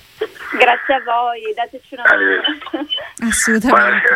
Grazie 0.54 0.95
a 0.95 1.02
voi, 1.06 1.54
dateci 1.56 1.93
una 1.93 2.04
mano. 2.04 2.89
Assolutamente. 3.30 4.08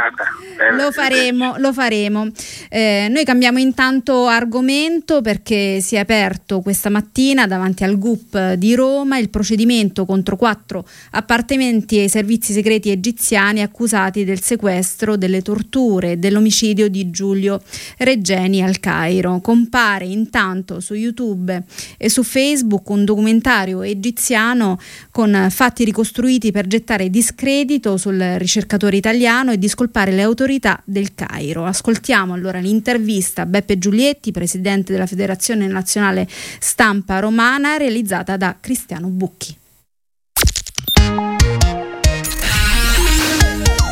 Lo 0.75 0.91
faremo, 0.91 1.55
lo 1.57 1.71
faremo. 1.71 2.27
Eh, 2.69 3.07
noi 3.09 3.23
cambiamo 3.23 3.57
intanto 3.57 4.27
argomento 4.27 5.21
perché 5.21 5.79
si 5.79 5.95
è 5.95 5.99
aperto 5.99 6.59
questa 6.59 6.89
mattina 6.89 7.47
davanti 7.47 7.85
al 7.85 7.97
GUP 7.97 8.53
di 8.53 8.75
Roma 8.75 9.17
il 9.17 9.29
procedimento 9.29 10.05
contro 10.05 10.35
quattro 10.35 10.85
appartamenti 11.11 11.99
ai 11.99 12.09
servizi 12.09 12.51
segreti 12.51 12.91
egiziani 12.91 13.61
accusati 13.61 14.25
del 14.25 14.41
sequestro, 14.41 15.15
delle 15.15 15.41
torture 15.41 16.11
e 16.11 16.17
dell'omicidio 16.17 16.89
di 16.89 17.09
Giulio 17.11 17.61
Reggeni 17.97 18.61
al 18.61 18.81
Cairo. 18.81 19.39
Compare 19.39 20.03
intanto 20.03 20.81
su 20.81 20.95
YouTube 20.95 21.63
e 21.97 22.09
su 22.09 22.23
Facebook 22.23 22.89
un 22.89 23.05
documentario 23.05 23.83
egiziano 23.83 24.77
con 25.11 25.47
fatti 25.49 25.85
ricostruiti 25.85 26.23
per 26.51 26.65
gettare 26.65 27.11
discredito 27.11 27.97
sul 27.97 28.19
ricercatore 28.37 28.97
italiano 28.97 29.51
e 29.51 29.59
discolpare 29.59 30.11
le 30.11 30.23
autorità 30.23 30.81
del 30.83 31.13
Cairo. 31.13 31.65
Ascoltiamo 31.65 32.33
allora 32.33 32.57
l'intervista 32.59 33.43
a 33.43 33.45
Beppe 33.45 33.77
Giulietti, 33.77 34.31
presidente 34.31 34.91
della 34.91 35.05
Federazione 35.05 35.67
Nazionale 35.67 36.27
Stampa 36.59 37.19
Romana, 37.19 37.77
realizzata 37.77 38.37
da 38.37 38.57
Cristiano 38.59 39.07
Bucchi. 39.09 39.55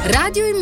Radio 0.05 0.47